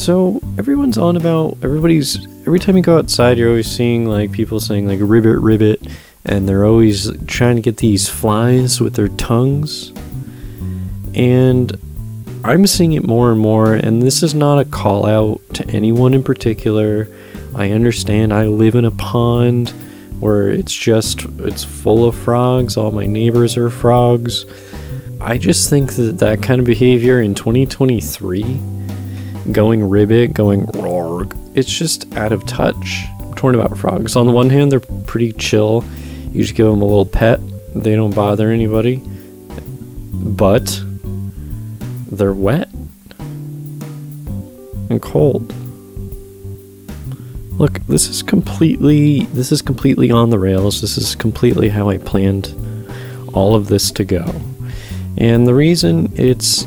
So 0.00 0.40
everyone's 0.56 0.96
on 0.96 1.18
about 1.18 1.58
everybody's 1.62 2.24
every 2.46 2.58
time 2.58 2.74
you 2.74 2.82
go 2.82 2.96
outside 2.96 3.36
you're 3.36 3.50
always 3.50 3.70
seeing 3.70 4.06
like 4.06 4.32
people 4.32 4.58
saying 4.58 4.88
like 4.88 4.98
ribbit 5.02 5.38
ribbit 5.40 5.86
and 6.24 6.48
they're 6.48 6.64
always 6.64 7.14
trying 7.26 7.56
to 7.56 7.62
get 7.62 7.76
these 7.76 8.08
flies 8.08 8.80
with 8.80 8.94
their 8.94 9.08
tongues. 9.08 9.92
And 11.14 11.76
I'm 12.44 12.66
seeing 12.66 12.94
it 12.94 13.06
more 13.06 13.30
and 13.30 13.38
more 13.38 13.74
and 13.74 14.00
this 14.00 14.22
is 14.22 14.34
not 14.34 14.58
a 14.58 14.64
call 14.64 15.04
out 15.04 15.42
to 15.52 15.68
anyone 15.68 16.14
in 16.14 16.22
particular. 16.22 17.06
I 17.54 17.72
understand 17.72 18.32
I 18.32 18.46
live 18.46 18.76
in 18.76 18.86
a 18.86 18.90
pond 18.92 19.68
where 20.18 20.48
it's 20.48 20.72
just 20.72 21.26
it's 21.40 21.62
full 21.62 22.06
of 22.06 22.16
frogs, 22.16 22.78
all 22.78 22.90
my 22.90 23.04
neighbors 23.04 23.58
are 23.58 23.68
frogs. 23.68 24.46
I 25.20 25.36
just 25.36 25.68
think 25.68 25.92
that 25.96 26.20
that 26.20 26.42
kind 26.42 26.58
of 26.58 26.64
behavior 26.66 27.20
in 27.20 27.34
2023 27.34 28.79
going 29.52 29.88
ribbit, 29.88 30.34
going 30.34 30.66
rorg. 30.66 31.36
It's 31.56 31.72
just 31.72 32.12
out 32.16 32.32
of 32.32 32.46
touch. 32.46 33.04
I'm 33.20 33.34
torn 33.34 33.54
about 33.54 33.76
frogs. 33.76 34.16
On 34.16 34.26
the 34.26 34.32
one 34.32 34.50
hand, 34.50 34.70
they're 34.70 34.80
pretty 34.80 35.32
chill. 35.32 35.84
You 36.32 36.42
just 36.42 36.54
give 36.54 36.66
them 36.66 36.82
a 36.82 36.84
little 36.84 37.06
pet. 37.06 37.40
They 37.74 37.94
don't 37.94 38.14
bother 38.14 38.50
anybody. 38.50 39.02
But 40.12 40.80
they're 42.10 42.32
wet 42.32 42.68
and 44.90 45.00
cold. 45.00 45.54
Look, 47.52 47.78
this 47.86 48.08
is 48.08 48.22
completely 48.22 49.26
this 49.26 49.52
is 49.52 49.62
completely 49.62 50.10
on 50.10 50.30
the 50.30 50.38
rails. 50.38 50.80
This 50.80 50.96
is 50.96 51.14
completely 51.14 51.68
how 51.68 51.88
I 51.90 51.98
planned 51.98 52.54
all 53.32 53.54
of 53.54 53.68
this 53.68 53.90
to 53.92 54.04
go. 54.04 54.24
And 55.18 55.46
the 55.46 55.54
reason 55.54 56.12
it's 56.16 56.66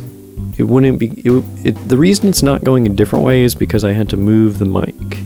it 0.58 0.64
wouldn't 0.64 1.00
be 1.00 1.08
it, 1.08 1.44
it, 1.66 1.90
the 1.90 1.98
reason 1.98 2.30
it's 2.30 2.44
not 2.44 2.64
going 2.64 2.86
a 2.86 2.90
different 2.90 3.26
way 3.26 3.44
is 3.44 3.56
because 3.56 3.84
I 3.84 3.92
had 3.94 4.10
to 4.10 4.18
move 4.18 4.60
the 4.60 4.66
mic 4.66 5.18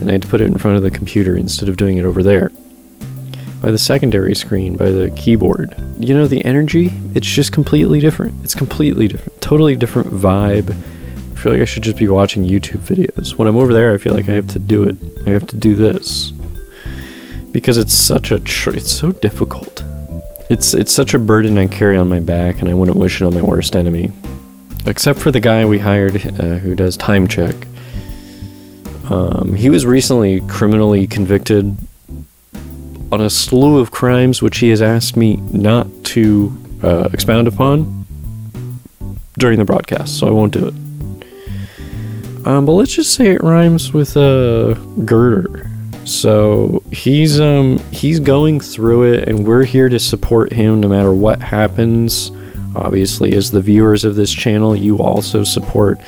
and 0.00 0.08
I 0.08 0.12
had 0.12 0.22
to 0.22 0.28
put 0.28 0.40
it 0.40 0.46
in 0.46 0.58
front 0.58 0.76
of 0.76 0.82
the 0.82 0.90
computer 0.90 1.36
instead 1.36 1.68
of 1.68 1.76
doing 1.76 1.96
it 1.96 2.04
over 2.04 2.22
there. 2.22 2.50
By 3.62 3.70
the 3.70 3.78
secondary 3.78 4.34
screen 4.34 4.76
by 4.76 4.90
the 4.90 5.10
keyboard. 5.16 5.74
You 5.98 6.14
know 6.14 6.26
the 6.26 6.44
energy 6.44 6.92
it's 7.14 7.26
just 7.26 7.52
completely 7.52 8.00
different. 8.00 8.44
It's 8.44 8.54
completely 8.54 9.08
different 9.08 9.40
totally 9.40 9.74
different 9.76 10.10
vibe. 10.10 10.70
I 10.70 11.38
feel 11.38 11.52
like 11.52 11.62
I 11.62 11.66
should 11.66 11.82
just 11.82 11.98
be 11.98 12.08
watching 12.08 12.44
YouTube 12.44 12.80
videos. 12.80 13.36
When 13.36 13.48
I'm 13.48 13.56
over 13.56 13.72
there 13.72 13.92
I 13.92 13.98
feel 13.98 14.14
like 14.14 14.28
I 14.28 14.32
have 14.32 14.48
to 14.48 14.58
do 14.58 14.84
it. 14.84 14.96
I 15.26 15.30
have 15.30 15.46
to 15.48 15.56
do 15.56 15.74
this. 15.74 16.30
Because 17.50 17.78
it's 17.78 17.94
such 17.94 18.30
a 18.30 18.38
tr- 18.38 18.76
it's 18.76 18.92
so 18.92 19.12
difficult. 19.12 19.82
It's 20.48 20.74
it's 20.74 20.92
such 20.92 21.14
a 21.14 21.18
burden 21.18 21.58
I 21.58 21.66
carry 21.66 21.96
on 21.96 22.08
my 22.08 22.20
back 22.20 22.60
and 22.60 22.68
I 22.68 22.74
wouldn't 22.74 22.98
wish 22.98 23.20
it 23.20 23.24
on 23.24 23.34
my 23.34 23.42
worst 23.42 23.74
enemy 23.74 24.12
except 24.86 25.18
for 25.18 25.30
the 25.30 25.40
guy 25.40 25.64
we 25.64 25.78
hired 25.78 26.16
uh, 26.16 26.58
who 26.58 26.74
does 26.74 26.96
time 26.96 27.26
check. 27.28 27.54
Um, 29.10 29.54
he 29.54 29.70
was 29.70 29.86
recently 29.86 30.40
criminally 30.48 31.06
convicted 31.06 31.76
on 33.12 33.20
a 33.20 33.30
slew 33.30 33.78
of 33.78 33.90
crimes 33.90 34.42
which 34.42 34.58
he 34.58 34.68
has 34.70 34.82
asked 34.82 35.16
me 35.16 35.36
not 35.52 35.86
to 36.04 36.56
uh, 36.82 37.08
expound 37.12 37.46
upon 37.46 38.04
during 39.38 39.58
the 39.58 39.64
broadcast, 39.64 40.18
so 40.18 40.26
I 40.26 40.30
won't 40.30 40.52
do 40.52 40.68
it. 40.68 40.74
Um, 42.46 42.64
but 42.64 42.72
let's 42.72 42.94
just 42.94 43.14
say 43.14 43.32
it 43.32 43.42
rhymes 43.42 43.92
with 43.92 44.16
uh, 44.16 44.74
girder. 45.04 45.70
So 46.04 46.84
he's 46.92 47.40
um 47.40 47.78
he's 47.90 48.20
going 48.20 48.60
through 48.60 49.12
it, 49.12 49.28
and 49.28 49.44
we're 49.44 49.64
here 49.64 49.88
to 49.88 49.98
support 49.98 50.52
him 50.52 50.80
no 50.80 50.88
matter 50.88 51.12
what 51.12 51.42
happens. 51.42 52.30
Obviously, 52.76 53.34
as 53.34 53.50
the 53.50 53.60
viewers 53.60 54.04
of 54.04 54.14
this 54.14 54.32
channel, 54.32 54.76
you 54.76 54.98
also 54.98 55.44
support 55.44 56.00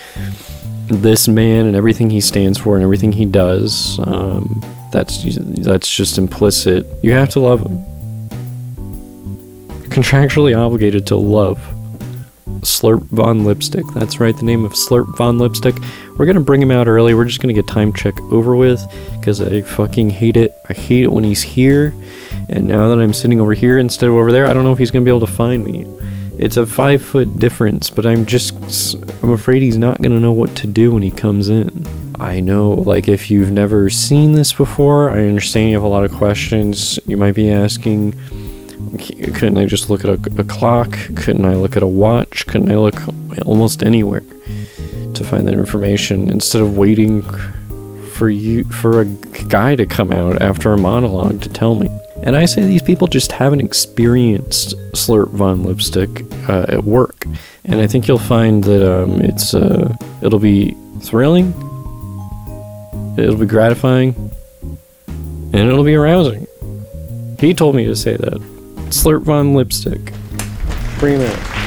this 0.86 1.28
man 1.28 1.66
and 1.66 1.76
everything 1.76 2.10
he 2.10 2.20
stands 2.20 2.58
for 2.58 2.74
and 2.74 2.82
everything 2.82 3.12
he 3.12 3.24
does. 3.24 3.98
Um, 4.06 4.62
that's 4.92 5.24
that's 5.38 5.94
just 5.94 6.18
implicit. 6.18 6.86
You 7.02 7.12
have 7.12 7.30
to 7.30 7.40
love 7.40 7.62
him. 7.62 7.84
Contractually 9.90 10.56
obligated 10.56 11.06
to 11.08 11.16
love 11.16 11.58
Slurp 12.60 13.02
Von 13.08 13.44
Lipstick. 13.44 13.84
That's 13.94 14.20
right, 14.20 14.36
the 14.36 14.44
name 14.44 14.64
of 14.64 14.72
Slurp 14.72 15.16
Von 15.16 15.38
Lipstick. 15.38 15.76
We're 16.16 16.26
gonna 16.26 16.40
bring 16.40 16.62
him 16.62 16.70
out 16.70 16.88
early. 16.88 17.14
We're 17.14 17.24
just 17.24 17.40
gonna 17.40 17.52
get 17.52 17.66
time 17.66 17.92
check 17.92 18.18
over 18.32 18.56
with 18.56 18.80
because 19.18 19.40
I 19.40 19.62
fucking 19.62 20.10
hate 20.10 20.36
it. 20.36 20.52
I 20.68 20.72
hate 20.72 21.04
it 21.04 21.12
when 21.12 21.24
he's 21.24 21.42
here. 21.42 21.94
And 22.48 22.66
now 22.66 22.88
that 22.88 22.98
I'm 22.98 23.12
sitting 23.12 23.40
over 23.40 23.52
here 23.52 23.78
instead 23.78 24.08
of 24.08 24.14
over 24.14 24.32
there, 24.32 24.46
I 24.46 24.52
don't 24.52 24.64
know 24.64 24.72
if 24.72 24.78
he's 24.78 24.90
gonna 24.90 25.04
be 25.04 25.10
able 25.10 25.26
to 25.26 25.32
find 25.32 25.64
me. 25.64 25.86
It's 26.38 26.56
a 26.56 26.66
five 26.66 27.02
foot 27.02 27.38
difference, 27.38 27.90
but 27.90 28.06
I'm 28.06 28.24
just, 28.24 28.94
I'm 29.22 29.32
afraid 29.32 29.60
he's 29.60 29.76
not 29.76 30.00
to 30.00 30.08
know 30.08 30.32
what 30.32 30.54
to 30.56 30.68
do 30.68 30.92
when 30.92 31.02
he 31.02 31.10
comes 31.10 31.48
in. 31.48 31.84
I 32.20 32.38
know, 32.38 32.70
like, 32.70 33.08
if 33.08 33.28
you've 33.28 33.50
never 33.50 33.90
seen 33.90 34.32
this 34.32 34.52
before, 34.52 35.10
I 35.10 35.26
understand 35.26 35.70
you 35.70 35.76
have 35.76 35.82
a 35.82 35.88
lot 35.88 36.04
of 36.04 36.12
questions. 36.12 36.98
You 37.06 37.16
might 37.16 37.34
be 37.34 37.50
asking, 37.50 38.12
couldn't 39.34 39.58
I 39.58 39.66
just 39.66 39.90
look 39.90 40.04
at 40.04 40.10
a, 40.10 40.40
a 40.40 40.44
clock? 40.44 40.96
Couldn't 41.16 41.44
I 41.44 41.54
look 41.54 41.76
at 41.76 41.82
a 41.82 41.88
watch? 41.88 42.46
Couldn't 42.46 42.70
I 42.70 42.76
look 42.76 43.00
almost 43.44 43.82
anywhere 43.82 44.22
to 45.14 45.24
find 45.24 45.46
that 45.48 45.54
information 45.54 46.30
instead 46.30 46.62
of 46.62 46.76
waiting 46.76 47.22
for 48.12 48.30
you, 48.30 48.62
for 48.64 49.00
a 49.00 49.04
guy 49.04 49.74
to 49.74 49.86
come 49.86 50.12
out 50.12 50.40
after 50.40 50.72
a 50.72 50.78
monologue 50.78 51.40
to 51.42 51.48
tell 51.48 51.74
me? 51.74 51.88
And 52.22 52.36
I 52.36 52.44
say 52.46 52.62
these 52.62 52.82
people 52.82 53.06
just 53.06 53.32
haven't 53.32 53.60
experienced 53.60 54.76
Slurp 54.92 55.30
Von 55.30 55.62
Lipstick 55.62 56.24
uh, 56.48 56.66
at 56.68 56.84
work. 56.84 57.24
And 57.64 57.80
I 57.80 57.86
think 57.86 58.08
you'll 58.08 58.18
find 58.18 58.64
that 58.64 59.02
um, 59.02 59.20
it's 59.20 59.54
uh, 59.54 59.94
it'll 60.22 60.38
be 60.38 60.76
thrilling, 61.02 61.48
it'll 63.16 63.36
be 63.36 63.46
gratifying, 63.46 64.14
and 65.06 65.54
it'll 65.54 65.84
be 65.84 65.94
arousing. 65.94 66.46
He 67.38 67.54
told 67.54 67.76
me 67.76 67.84
to 67.84 67.94
say 67.94 68.16
that. 68.16 68.40
Slurp 68.90 69.22
Von 69.22 69.54
Lipstick. 69.54 70.12
Bring 70.98 71.20
him 71.20 71.57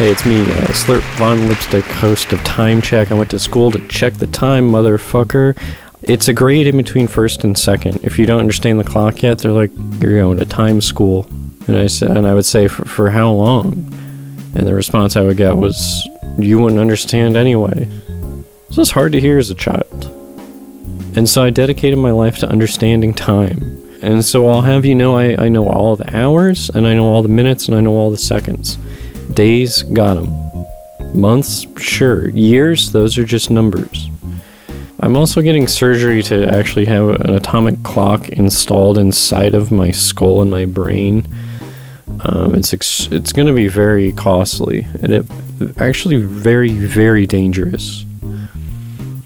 Hey, 0.00 0.12
it's 0.12 0.24
me, 0.24 0.40
uh, 0.40 0.68
Slurp 0.68 1.02
Von 1.18 1.46
Lipstick, 1.46 1.84
host 1.84 2.32
of 2.32 2.42
Time 2.42 2.80
Check. 2.80 3.12
I 3.12 3.14
went 3.14 3.30
to 3.32 3.38
school 3.38 3.70
to 3.70 3.86
check 3.88 4.14
the 4.14 4.26
time, 4.26 4.70
motherfucker. 4.70 5.54
It's 6.00 6.26
a 6.26 6.32
grade 6.32 6.66
in 6.66 6.78
between 6.78 7.06
first 7.06 7.44
and 7.44 7.58
second. 7.58 8.00
If 8.02 8.18
you 8.18 8.24
don't 8.24 8.40
understand 8.40 8.80
the 8.80 8.84
clock 8.84 9.22
yet, 9.22 9.36
they're 9.36 9.52
like, 9.52 9.70
you're 10.00 10.18
going 10.18 10.38
to 10.38 10.46
time 10.46 10.80
school. 10.80 11.26
And 11.66 11.76
I 11.76 11.86
said, 11.86 12.16
and 12.16 12.26
I 12.26 12.32
would 12.32 12.46
say, 12.46 12.66
for, 12.66 12.86
for 12.86 13.10
how 13.10 13.30
long? 13.30 13.72
And 14.54 14.66
the 14.66 14.72
response 14.72 15.16
I 15.16 15.22
would 15.22 15.36
get 15.36 15.58
was, 15.58 16.08
you 16.38 16.58
wouldn't 16.58 16.80
understand 16.80 17.36
anyway. 17.36 17.86
This 18.68 18.78
was 18.78 18.92
hard 18.92 19.12
to 19.12 19.20
hear 19.20 19.36
as 19.36 19.50
a 19.50 19.54
child. 19.54 20.06
And 21.14 21.28
so 21.28 21.44
I 21.44 21.50
dedicated 21.50 21.98
my 21.98 22.12
life 22.12 22.38
to 22.38 22.48
understanding 22.48 23.12
time. 23.12 23.86
And 24.00 24.24
so 24.24 24.48
I'll 24.48 24.62
have 24.62 24.86
you 24.86 24.94
know 24.94 25.18
I, 25.18 25.36
I 25.36 25.50
know 25.50 25.68
all 25.68 25.94
the 25.94 26.16
hours, 26.16 26.70
and 26.70 26.86
I 26.86 26.94
know 26.94 27.04
all 27.04 27.22
the 27.22 27.28
minutes, 27.28 27.68
and 27.68 27.76
I 27.76 27.82
know 27.82 27.92
all 27.92 28.10
the 28.10 28.16
seconds. 28.16 28.78
Days, 29.40 29.84
got 29.84 30.16
them. 30.16 30.66
Months, 31.18 31.66
sure. 31.78 32.28
Years, 32.28 32.92
those 32.92 33.16
are 33.16 33.24
just 33.24 33.50
numbers. 33.50 34.10
I'm 35.00 35.16
also 35.16 35.40
getting 35.40 35.66
surgery 35.66 36.22
to 36.24 36.46
actually 36.54 36.84
have 36.84 37.08
an 37.08 37.30
atomic 37.30 37.82
clock 37.82 38.28
installed 38.28 38.98
inside 38.98 39.54
of 39.54 39.72
my 39.72 39.92
skull 39.92 40.42
and 40.42 40.50
my 40.50 40.66
brain. 40.66 41.26
Um, 42.22 42.54
it's 42.54 42.74
ex- 42.74 43.08
it's 43.10 43.32
going 43.32 43.48
to 43.48 43.54
be 43.54 43.66
very 43.66 44.12
costly 44.12 44.86
and 45.00 45.10
it 45.10 45.26
actually 45.78 46.20
very 46.20 46.72
very 46.72 47.26
dangerous. 47.26 48.04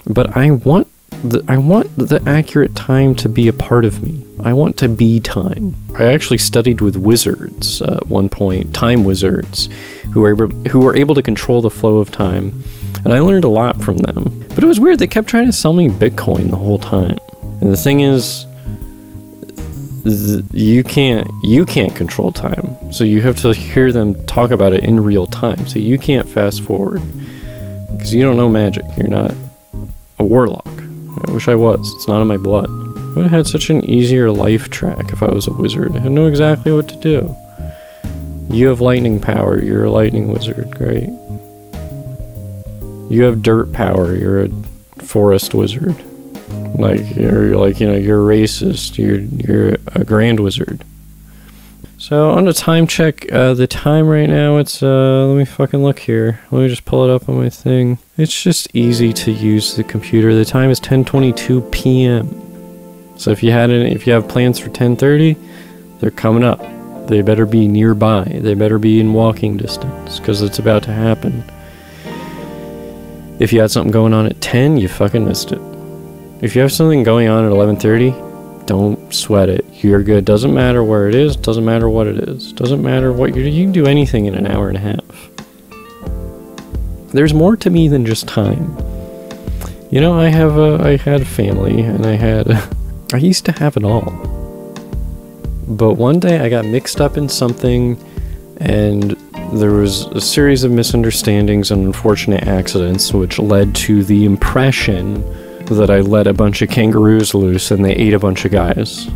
But 0.07 0.37
I 0.37 0.53
want 0.53 0.87
the, 1.25 1.43
I 1.49 1.57
want 1.57 1.97
the 1.97 2.23
accurate 2.27 2.75
time 2.77 3.15
to 3.17 3.29
be 3.29 3.49
a 3.49 3.53
part 3.53 3.85
of 3.85 4.03
me. 4.03 4.25
I 4.43 4.53
want 4.53 4.77
to 4.79 4.89
be 4.89 5.21
time. 5.21 5.75
I 5.97 6.05
actually 6.05 6.39
studied 6.39 6.81
with 6.81 6.97
wizards 6.97 7.81
uh, 7.81 8.01
at 8.03 8.09
one 8.09 8.29
point, 8.29 8.75
time 8.75 9.05
wizards, 9.05 9.69
who 10.13 10.21
were 10.21 10.31
able, 10.31 10.49
who 10.69 10.81
were 10.81 10.95
able 10.95 11.15
to 11.15 11.23
control 11.23 11.63
the 11.63 11.71
flow 11.71 11.99
of 11.99 12.11
time, 12.11 12.63
and 13.05 13.13
I 13.13 13.21
learned 13.21 13.45
a 13.45 13.49
lot 13.49 13.81
from 13.81 13.97
them. 13.99 14.45
But 14.51 14.63
it 14.63 14.67
was 14.67 14.79
weird; 14.79 14.99
they 14.99 15.07
kept 15.07 15.29
trying 15.29 15.47
to 15.47 15.53
sell 15.53 15.73
me 15.73 15.89
Bitcoin 15.89 16.51
the 16.51 16.57
whole 16.57 16.79
time. 16.79 17.19
And 17.61 17.73
the 17.73 17.77
thing 17.77 18.01
is, 18.01 18.45
you 20.53 20.85
can't 20.85 21.27
you 21.43 21.65
can't 21.65 21.97
control 21.97 22.33
time, 22.33 22.93
so 22.93 23.03
you 23.03 23.23
have 23.23 23.39
to 23.41 23.55
hear 23.55 23.93
them 23.93 24.15
talk 24.27 24.51
about 24.51 24.75
it 24.75 24.85
in 24.85 25.03
real 25.03 25.27
time. 25.27 25.67
So 25.67 25.79
you 25.79 25.99
can't 25.99 26.29
fast 26.29 26.63
forward 26.63 27.01
because 27.93 28.13
you 28.13 28.23
don't 28.23 28.37
know 28.37 28.51
magic. 28.51 28.85
You're 28.99 29.09
not 29.09 29.35
a 30.19 30.25
warlock. 30.25 30.84
I 31.27 31.33
wish 31.33 31.49
I 31.49 31.55
was. 31.55 31.93
It's 31.95 32.09
not 32.09 32.21
in 32.23 32.29
my 32.29 32.37
blood. 32.37 32.69
I 32.69 33.15
would 33.15 33.23
have 33.25 33.31
had 33.31 33.47
such 33.47 33.71
an 33.71 33.85
easier 33.85 34.31
life 34.31 34.71
track 34.71 35.13
if 35.13 35.23
I 35.23 35.33
was 35.33 35.47
a 35.47 35.53
wizard. 35.53 35.97
I 35.97 36.09
know 36.09 36.27
exactly 36.27 36.73
what 36.73 36.89
to 36.89 36.97
do. 36.97 37.37
You 38.51 38.69
have 38.69 38.81
lightning 38.81 39.21
power. 39.21 39.63
You're 39.63 39.85
a 39.85 39.91
lightning 39.91 40.29
wizard. 40.33 40.71
Great. 40.77 41.09
You 43.11 43.23
have 43.23 43.43
dirt 43.43 43.73
power. 43.73 44.15
You're 44.15 44.45
a 44.45 44.49
forest 44.99 45.55
wizard. 45.55 45.95
Like 46.79 47.15
you're 47.15 47.57
like 47.57 47.79
you 47.81 47.87
know 47.87 47.97
you're 47.97 48.27
racist. 48.27 48.99
You're 48.99 49.21
you're 49.21 49.77
a 49.95 50.05
grand 50.05 50.41
wizard. 50.41 50.85
So 52.05 52.33
on 52.33 52.45
the 52.45 52.53
time 52.53 52.87
check, 52.87 53.33
uh, 53.33 53.55
the 53.55 53.67
time 53.67 54.07
right 54.07 54.29
now 54.29 54.59
it's 54.59 54.83
uh, 54.83 55.25
let 55.27 55.39
me 55.39 55.47
fucking 55.47 55.83
look 55.83 55.99
here. 55.99 56.39
Let 56.51 56.61
me 56.61 56.69
just 56.69 56.85
pull 56.85 57.09
it 57.09 57.11
up 57.11 57.31
on 57.31 57.39
my 57.39 57.49
thing. 57.49 57.97
It's 58.19 58.43
just 58.43 58.69
easy 58.77 59.15
to 59.15 59.33
use 59.33 59.75
the 59.75 59.85
computer. 59.85 60.35
The 60.35 60.45
time 60.45 60.69
is 60.69 60.79
10:22 60.81 61.73
p.m. 61.73 62.29
So 63.17 63.31
if 63.31 63.43
you 63.43 63.53
had 63.53 63.71
any, 63.71 63.91
if 63.95 64.07
you 64.07 64.13
have 64.13 64.29
plans 64.29 64.59
for 64.59 64.69
10:30, 64.69 65.35
they're 65.99 66.11
coming 66.11 66.45
up. 66.45 66.61
They 67.09 67.23
better 67.23 67.47
be 67.47 67.67
nearby. 67.67 68.25
They 68.25 68.53
better 68.53 68.79
be 68.79 69.01
in 69.01 69.15
walking 69.15 69.57
distance 69.57 70.19
because 70.19 70.43
it's 70.43 70.59
about 70.59 70.83
to 70.83 70.93
happen. 70.93 71.43
If 73.39 73.51
you 73.51 73.63
had 73.63 73.71
something 73.71 73.93
going 73.93 74.13
on 74.13 74.27
at 74.27 74.43
10, 74.43 74.77
you 74.77 74.89
fucking 74.89 75.25
missed 75.25 75.53
it. 75.53 75.61
If 76.43 76.55
you 76.55 76.61
have 76.61 76.71
something 76.71 77.03
going 77.03 77.29
on 77.29 77.47
at 77.47 77.51
11:30, 77.51 78.34
don't 78.67 79.15
sweat 79.15 79.49
it. 79.49 79.65
You're 79.83 80.03
good. 80.03 80.25
Doesn't 80.25 80.55
matter 80.55 80.83
where 80.83 81.09
it 81.09 81.15
is. 81.15 81.37
Doesn't 81.37 81.65
matter 81.65 81.89
what 81.89 82.07
it 82.07 82.29
is. 82.29 82.53
Doesn't 82.53 82.83
matter 82.83 83.13
what 83.13 83.35
you 83.35 83.43
you 83.43 83.65
can 83.65 83.73
do 83.73 83.87
anything 83.87 84.27
in 84.27 84.35
an 84.35 84.47
hour 84.47 84.69
and 84.69 84.77
a 84.77 84.81
half. 84.81 85.31
There's 87.13 87.35
more 87.35 87.57
to 87.57 87.71
me 87.71 87.89
than 87.89 88.07
just 88.07 88.27
time. 88.27 88.77
You 89.91 90.01
know, 90.01 90.19
I 90.19 90.29
have 90.29 90.57
a 90.57 90.79
I 90.83 90.97
had 90.97 91.27
family 91.27 91.81
and 91.81 92.07
I 92.07 92.15
had 92.15 92.51
I 93.13 93.19
used 93.19 93.45
to 93.47 93.53
have 93.53 93.77
it 93.77 93.85
all. 93.85 94.11
But 95.69 95.95
one 95.95 96.19
day 96.19 96.41
I 96.41 96.49
got 96.49 96.65
mixed 96.65 97.01
up 97.01 97.17
in 97.17 97.29
something 97.29 97.99
and 98.59 99.13
there 99.53 99.73
was 99.73 100.07
a 100.07 100.21
series 100.21 100.65
of 100.65 100.73
misunderstandings 100.73 101.71
and 101.71 101.87
unfortunate 101.87 102.47
accidents 102.49 103.13
which 103.13 103.39
led 103.39 103.75
to 103.75 104.05
the 104.05 104.25
impression 104.25 105.23
that 105.67 105.91
I 105.91 106.01
let 106.01 106.27
a 106.27 106.33
bunch 106.33 106.63
of 106.63 106.69
kangaroos 106.69 107.35
loose 107.35 107.71
and 107.71 107.85
they 107.85 107.95
ate 107.95 108.15
a 108.15 108.19
bunch 108.19 108.45
of 108.45 108.53
guys. 108.53 109.09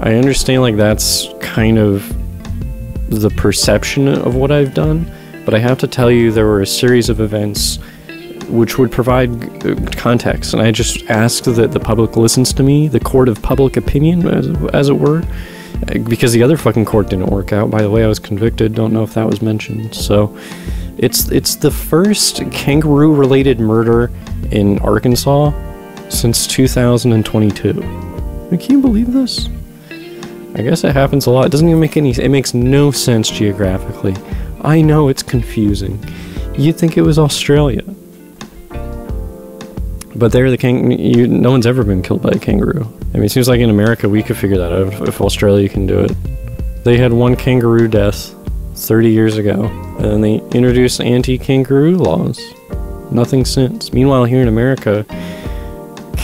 I 0.00 0.14
understand, 0.14 0.62
like, 0.62 0.76
that's 0.76 1.28
kind 1.40 1.78
of 1.78 2.08
the 3.10 3.30
perception 3.30 4.08
of 4.08 4.34
what 4.34 4.50
I've 4.50 4.74
done, 4.74 5.10
but 5.44 5.54
I 5.54 5.58
have 5.58 5.78
to 5.78 5.86
tell 5.86 6.10
you, 6.10 6.32
there 6.32 6.46
were 6.46 6.62
a 6.62 6.66
series 6.66 7.08
of 7.08 7.20
events 7.20 7.78
which 8.48 8.76
would 8.76 8.90
provide 8.90 9.30
uh, 9.64 9.74
context, 9.92 10.52
and 10.52 10.60
I 10.60 10.70
just 10.70 11.08
ask 11.08 11.44
that 11.44 11.72
the 11.72 11.80
public 11.80 12.16
listens 12.16 12.52
to 12.54 12.62
me, 12.62 12.88
the 12.88 13.00
court 13.00 13.28
of 13.28 13.40
public 13.40 13.76
opinion, 13.76 14.26
as, 14.26 14.48
as 14.74 14.88
it 14.88 14.98
were, 14.98 15.22
because 16.08 16.32
the 16.32 16.42
other 16.42 16.56
fucking 16.56 16.84
court 16.84 17.08
didn't 17.08 17.26
work 17.26 17.52
out. 17.52 17.70
By 17.70 17.82
the 17.82 17.90
way, 17.90 18.04
I 18.04 18.08
was 18.08 18.18
convicted. 18.18 18.74
Don't 18.74 18.92
know 18.92 19.02
if 19.02 19.14
that 19.14 19.26
was 19.26 19.42
mentioned. 19.42 19.94
So, 19.94 20.36
it's 20.98 21.28
it's 21.30 21.56
the 21.56 21.70
first 21.70 22.42
kangaroo-related 22.52 23.58
murder 23.58 24.10
in 24.50 24.78
Arkansas 24.80 25.52
since 26.08 26.46
2022. 26.46 27.72
Can 27.72 28.60
you 28.70 28.80
believe 28.80 29.12
this? 29.12 29.48
I 30.56 30.62
guess 30.62 30.84
it 30.84 30.94
happens 30.94 31.26
a 31.26 31.30
lot. 31.30 31.46
It 31.46 31.52
doesn't 31.52 31.68
even 31.68 31.80
make 31.80 31.96
any 31.96 32.10
it 32.12 32.28
makes 32.28 32.54
no 32.54 32.92
sense 32.92 33.28
geographically. 33.28 34.14
I 34.62 34.82
know 34.82 35.08
it's 35.08 35.22
confusing. 35.22 36.02
You'd 36.56 36.78
think 36.78 36.96
it 36.96 37.02
was 37.02 37.18
Australia. 37.18 37.82
But 40.16 40.30
there 40.30 40.48
the 40.50 40.56
king 40.56 40.92
you, 40.92 41.26
no 41.26 41.50
one's 41.50 41.66
ever 41.66 41.82
been 41.82 42.02
killed 42.02 42.22
by 42.22 42.30
a 42.30 42.38
kangaroo. 42.38 42.86
I 43.12 43.16
mean 43.16 43.24
it 43.24 43.32
seems 43.32 43.48
like 43.48 43.60
in 43.60 43.70
America 43.70 44.08
we 44.08 44.22
could 44.22 44.36
figure 44.36 44.58
that 44.58 44.72
out 44.72 44.92
if, 44.92 45.08
if 45.08 45.20
Australia 45.20 45.68
can 45.68 45.86
do 45.86 46.00
it. 46.00 46.12
They 46.84 46.98
had 46.98 47.12
one 47.12 47.34
kangaroo 47.34 47.88
death 47.88 48.32
30 48.76 49.10
years 49.10 49.36
ago 49.38 49.64
and 49.98 50.22
they 50.22 50.36
introduced 50.56 51.00
anti-kangaroo 51.00 51.96
laws. 51.96 52.40
Nothing 53.10 53.44
since. 53.44 53.92
Meanwhile 53.92 54.24
here 54.26 54.40
in 54.40 54.48
America 54.48 55.04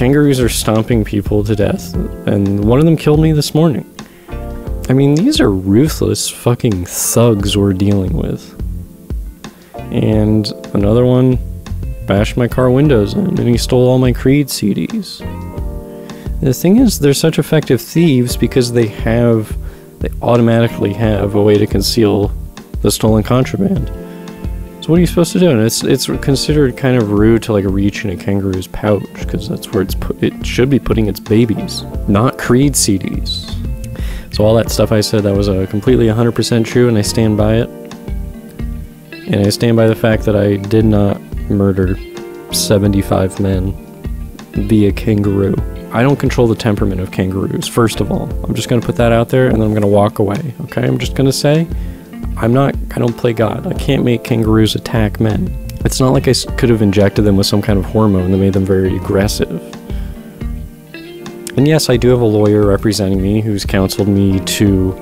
kangaroos 0.00 0.40
are 0.40 0.48
stomping 0.48 1.04
people 1.04 1.44
to 1.44 1.54
death, 1.54 1.92
and 2.26 2.64
one 2.64 2.78
of 2.78 2.86
them 2.86 2.96
killed 2.96 3.20
me 3.20 3.32
this 3.32 3.54
morning. 3.54 3.84
I 4.88 4.94
mean, 4.94 5.14
these 5.14 5.42
are 5.42 5.50
ruthless 5.50 6.26
fucking 6.26 6.86
thugs 6.86 7.54
we're 7.54 7.74
dealing 7.74 8.14
with. 8.14 8.42
And 9.92 10.50
another 10.72 11.04
one 11.04 11.38
bashed 12.06 12.38
my 12.38 12.48
car 12.48 12.70
windows 12.70 13.12
in, 13.12 13.26
and 13.26 13.40
he 13.40 13.58
stole 13.58 13.86
all 13.86 13.98
my 13.98 14.10
Creed 14.10 14.46
CDs. 14.46 15.18
The 16.40 16.54
thing 16.54 16.78
is, 16.78 16.98
they're 16.98 17.12
such 17.12 17.38
effective 17.38 17.78
thieves 17.78 18.38
because 18.38 18.72
they 18.72 18.86
have, 18.86 19.54
they 19.98 20.08
automatically 20.22 20.94
have 20.94 21.34
a 21.34 21.42
way 21.42 21.58
to 21.58 21.66
conceal 21.66 22.28
the 22.80 22.90
stolen 22.90 23.22
contraband. 23.22 23.90
What 24.90 24.96
are 24.96 25.02
you 25.02 25.06
supposed 25.06 25.30
to 25.34 25.38
do? 25.38 25.50
And 25.50 25.60
it's 25.60 25.84
it's 25.84 26.06
considered 26.06 26.76
kind 26.76 26.96
of 26.96 27.12
rude 27.12 27.44
to 27.44 27.52
like 27.52 27.64
reach 27.64 28.04
in 28.04 28.10
a 28.10 28.16
kangaroo's 28.16 28.66
pouch 28.66 29.06
because 29.14 29.48
that's 29.48 29.70
where 29.70 29.84
it's 29.84 29.94
put. 29.94 30.20
It 30.20 30.44
should 30.44 30.68
be 30.68 30.80
putting 30.80 31.06
its 31.06 31.20
babies, 31.20 31.84
not 32.08 32.38
Creed 32.38 32.72
CDs. 32.72 33.46
So 34.34 34.44
all 34.44 34.52
that 34.56 34.68
stuff 34.68 34.90
I 34.90 35.00
said 35.00 35.22
that 35.22 35.36
was 35.36 35.46
a 35.46 35.62
uh, 35.62 35.66
completely 35.66 36.06
100% 36.06 36.64
true, 36.64 36.88
and 36.88 36.98
I 36.98 37.02
stand 37.02 37.36
by 37.36 37.58
it. 37.58 37.68
And 39.12 39.36
I 39.46 39.50
stand 39.50 39.76
by 39.76 39.86
the 39.86 39.94
fact 39.94 40.24
that 40.24 40.34
I 40.34 40.56
did 40.56 40.84
not 40.84 41.20
murder 41.48 41.96
75 42.52 43.38
men 43.38 43.70
via 44.54 44.90
kangaroo. 44.90 45.54
I 45.92 46.02
don't 46.02 46.18
control 46.18 46.48
the 46.48 46.56
temperament 46.56 47.00
of 47.00 47.12
kangaroos, 47.12 47.68
first 47.68 48.00
of 48.00 48.10
all. 48.10 48.28
I'm 48.42 48.56
just 48.56 48.68
going 48.68 48.80
to 48.80 48.86
put 48.86 48.96
that 48.96 49.12
out 49.12 49.28
there 49.28 49.46
and 49.46 49.54
then 49.54 49.62
I'm 49.62 49.70
going 49.70 49.82
to 49.82 49.86
walk 49.86 50.18
away, 50.18 50.52
okay? 50.62 50.82
I'm 50.82 50.98
just 50.98 51.14
going 51.14 51.26
to 51.26 51.32
say 51.32 51.68
I'm 52.36 52.52
not, 52.52 52.74
I 52.92 52.98
don't 52.98 53.16
play 53.16 53.32
God. 53.32 53.66
I 53.66 53.74
can't 53.74 54.04
make 54.04 54.24
kangaroos 54.24 54.74
attack 54.74 55.20
men. 55.20 55.54
It's 55.84 56.00
not 56.00 56.12
like 56.12 56.28
I 56.28 56.34
could 56.56 56.68
have 56.70 56.82
injected 56.82 57.24
them 57.24 57.36
with 57.36 57.46
some 57.46 57.62
kind 57.62 57.78
of 57.78 57.84
hormone 57.84 58.30
that 58.30 58.38
made 58.38 58.52
them 58.52 58.64
very 58.64 58.96
aggressive. 58.96 59.50
And 61.56 61.66
yes, 61.66 61.90
I 61.90 61.96
do 61.96 62.08
have 62.08 62.20
a 62.20 62.26
lawyer 62.26 62.66
representing 62.66 63.20
me 63.20 63.40
who's 63.40 63.64
counseled 63.64 64.08
me 64.08 64.40
to 64.40 64.92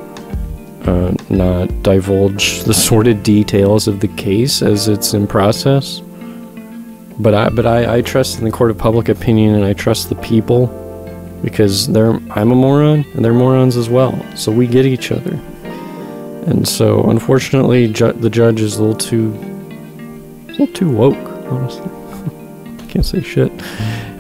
uh, 0.85 1.15
not 1.31 1.69
divulge 1.83 2.63
the 2.65 2.75
sordid 2.87 3.23
details 3.23 3.87
of 3.87 4.01
the 4.01 4.09
case 4.09 4.63
as 4.63 4.89
it's 4.89 5.15
in 5.15 5.27
process. 5.27 6.01
But 7.19 7.35
I, 7.35 7.49
but 7.49 7.67
I, 7.67 7.97
I 7.97 8.03
trust 8.03 8.39
in 8.39 8.45
the 8.45 8.51
court 8.51 8.71
of 8.71 8.79
public 8.79 9.09
opinion 9.09 9.57
and 9.57 9.65
I 9.65 9.73
trust 9.73 10.09
the 10.09 10.15
people 10.17 10.67
because 11.43 11.87
they're 11.89 12.21
I'm 12.31 12.51
a 12.51 12.55
moron 12.55 13.05
and 13.15 13.25
they're 13.25 13.35
morons 13.35 13.77
as 13.77 13.89
well. 13.89 14.25
So 14.37 14.53
we 14.53 14.67
get 14.67 14.87
each 14.87 15.13
other. 15.13 15.39
And 16.47 16.67
so, 16.67 17.09
unfortunately, 17.11 17.89
ju- 17.93 18.13
the 18.13 18.31
judge 18.31 18.61
is 18.61 18.77
a 18.77 18.83
little 18.83 18.97
too, 18.97 19.33
a 20.49 20.51
little 20.53 20.67
too 20.69 20.91
woke. 20.91 21.17
Honestly, 21.51 21.91
I 21.91 22.87
can't 22.89 23.05
say 23.05 23.23
shit. 23.23 23.51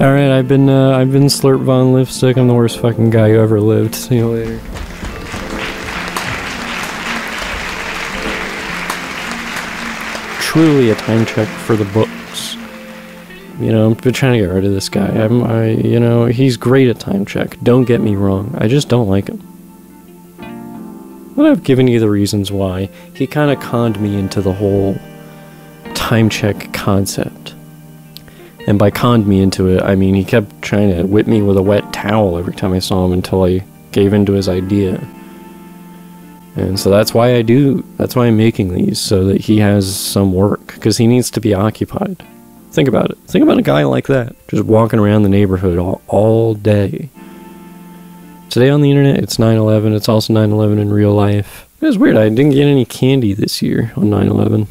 All 0.00 0.12
right, 0.12 0.30
I've 0.30 0.46
been, 0.48 0.68
uh, 0.68 0.90
I've 0.96 1.10
been 1.10 1.24
Slurp 1.24 1.62
Von 1.62 1.92
Lipstick. 1.92 2.36
I'm 2.36 2.48
the 2.48 2.54
worst 2.54 2.78
fucking 2.80 3.10
guy 3.10 3.30
who 3.30 3.40
ever 3.40 3.60
lived. 3.60 3.94
See 3.94 4.16
you 4.16 4.28
later. 4.28 4.60
Truly 10.40 10.90
a 10.90 10.94
time 10.94 11.26
check 11.26 11.46
for 11.48 11.76
the 11.76 11.84
books. 11.86 12.54
You 13.60 13.70
know, 13.72 13.90
I've 13.90 14.00
been 14.00 14.14
trying 14.14 14.34
to 14.34 14.38
get 14.46 14.52
rid 14.52 14.64
of 14.64 14.72
this 14.72 14.88
guy. 14.88 15.06
I'm, 15.06 15.42
I, 15.44 15.70
you 15.70 16.00
know, 16.00 16.24
he's 16.26 16.56
great 16.56 16.88
at 16.88 16.98
time 16.98 17.26
check. 17.26 17.58
Don't 17.62 17.84
get 17.84 18.00
me 18.00 18.16
wrong. 18.16 18.54
I 18.58 18.66
just 18.68 18.88
don't 18.88 19.08
like 19.08 19.28
him. 19.28 19.46
But 21.38 21.46
I've 21.46 21.62
given 21.62 21.86
you 21.86 22.00
the 22.00 22.10
reasons 22.10 22.50
why. 22.50 22.88
He 23.14 23.28
kind 23.28 23.52
of 23.52 23.60
conned 23.60 24.00
me 24.00 24.18
into 24.18 24.40
the 24.40 24.52
whole 24.52 24.96
time 25.94 26.28
check 26.28 26.72
concept. 26.72 27.54
And 28.66 28.76
by 28.76 28.90
conned 28.90 29.24
me 29.24 29.40
into 29.40 29.68
it, 29.68 29.80
I 29.80 29.94
mean 29.94 30.16
he 30.16 30.24
kept 30.24 30.60
trying 30.62 30.90
to 30.90 31.04
whip 31.04 31.28
me 31.28 31.40
with 31.40 31.56
a 31.56 31.62
wet 31.62 31.92
towel 31.92 32.38
every 32.38 32.54
time 32.54 32.72
I 32.72 32.80
saw 32.80 33.06
him 33.06 33.12
until 33.12 33.44
I 33.44 33.62
gave 33.92 34.14
in 34.14 34.26
to 34.26 34.32
his 34.32 34.48
idea. 34.48 35.00
And 36.56 36.76
so 36.76 36.90
that's 36.90 37.14
why 37.14 37.36
I 37.36 37.42
do, 37.42 37.84
that's 37.98 38.16
why 38.16 38.26
I'm 38.26 38.36
making 38.36 38.74
these, 38.74 38.98
so 39.00 39.24
that 39.26 39.40
he 39.40 39.60
has 39.60 39.94
some 39.94 40.32
work, 40.32 40.74
because 40.74 40.96
he 40.96 41.06
needs 41.06 41.30
to 41.30 41.40
be 41.40 41.54
occupied. 41.54 42.20
Think 42.72 42.88
about 42.88 43.12
it. 43.12 43.18
Think 43.28 43.44
about 43.44 43.58
a 43.58 43.62
guy 43.62 43.84
like 43.84 44.08
that, 44.08 44.34
just 44.48 44.64
walking 44.64 44.98
around 44.98 45.22
the 45.22 45.28
neighborhood 45.28 45.78
all, 45.78 46.02
all 46.08 46.54
day. 46.54 47.10
Today 48.50 48.70
on 48.70 48.80
the 48.80 48.90
internet, 48.90 49.18
it's 49.18 49.38
9 49.38 49.56
11. 49.56 49.92
It's 49.92 50.08
also 50.08 50.32
9 50.32 50.50
11 50.50 50.78
in 50.78 50.90
real 50.90 51.12
life. 51.12 51.68
It 51.80 51.86
was 51.86 51.98
weird. 51.98 52.16
I 52.16 52.28
didn't 52.28 52.50
get 52.50 52.66
any 52.66 52.84
candy 52.84 53.34
this 53.34 53.60
year 53.60 53.92
on 53.96 54.10
9 54.10 54.26
11. 54.26 54.66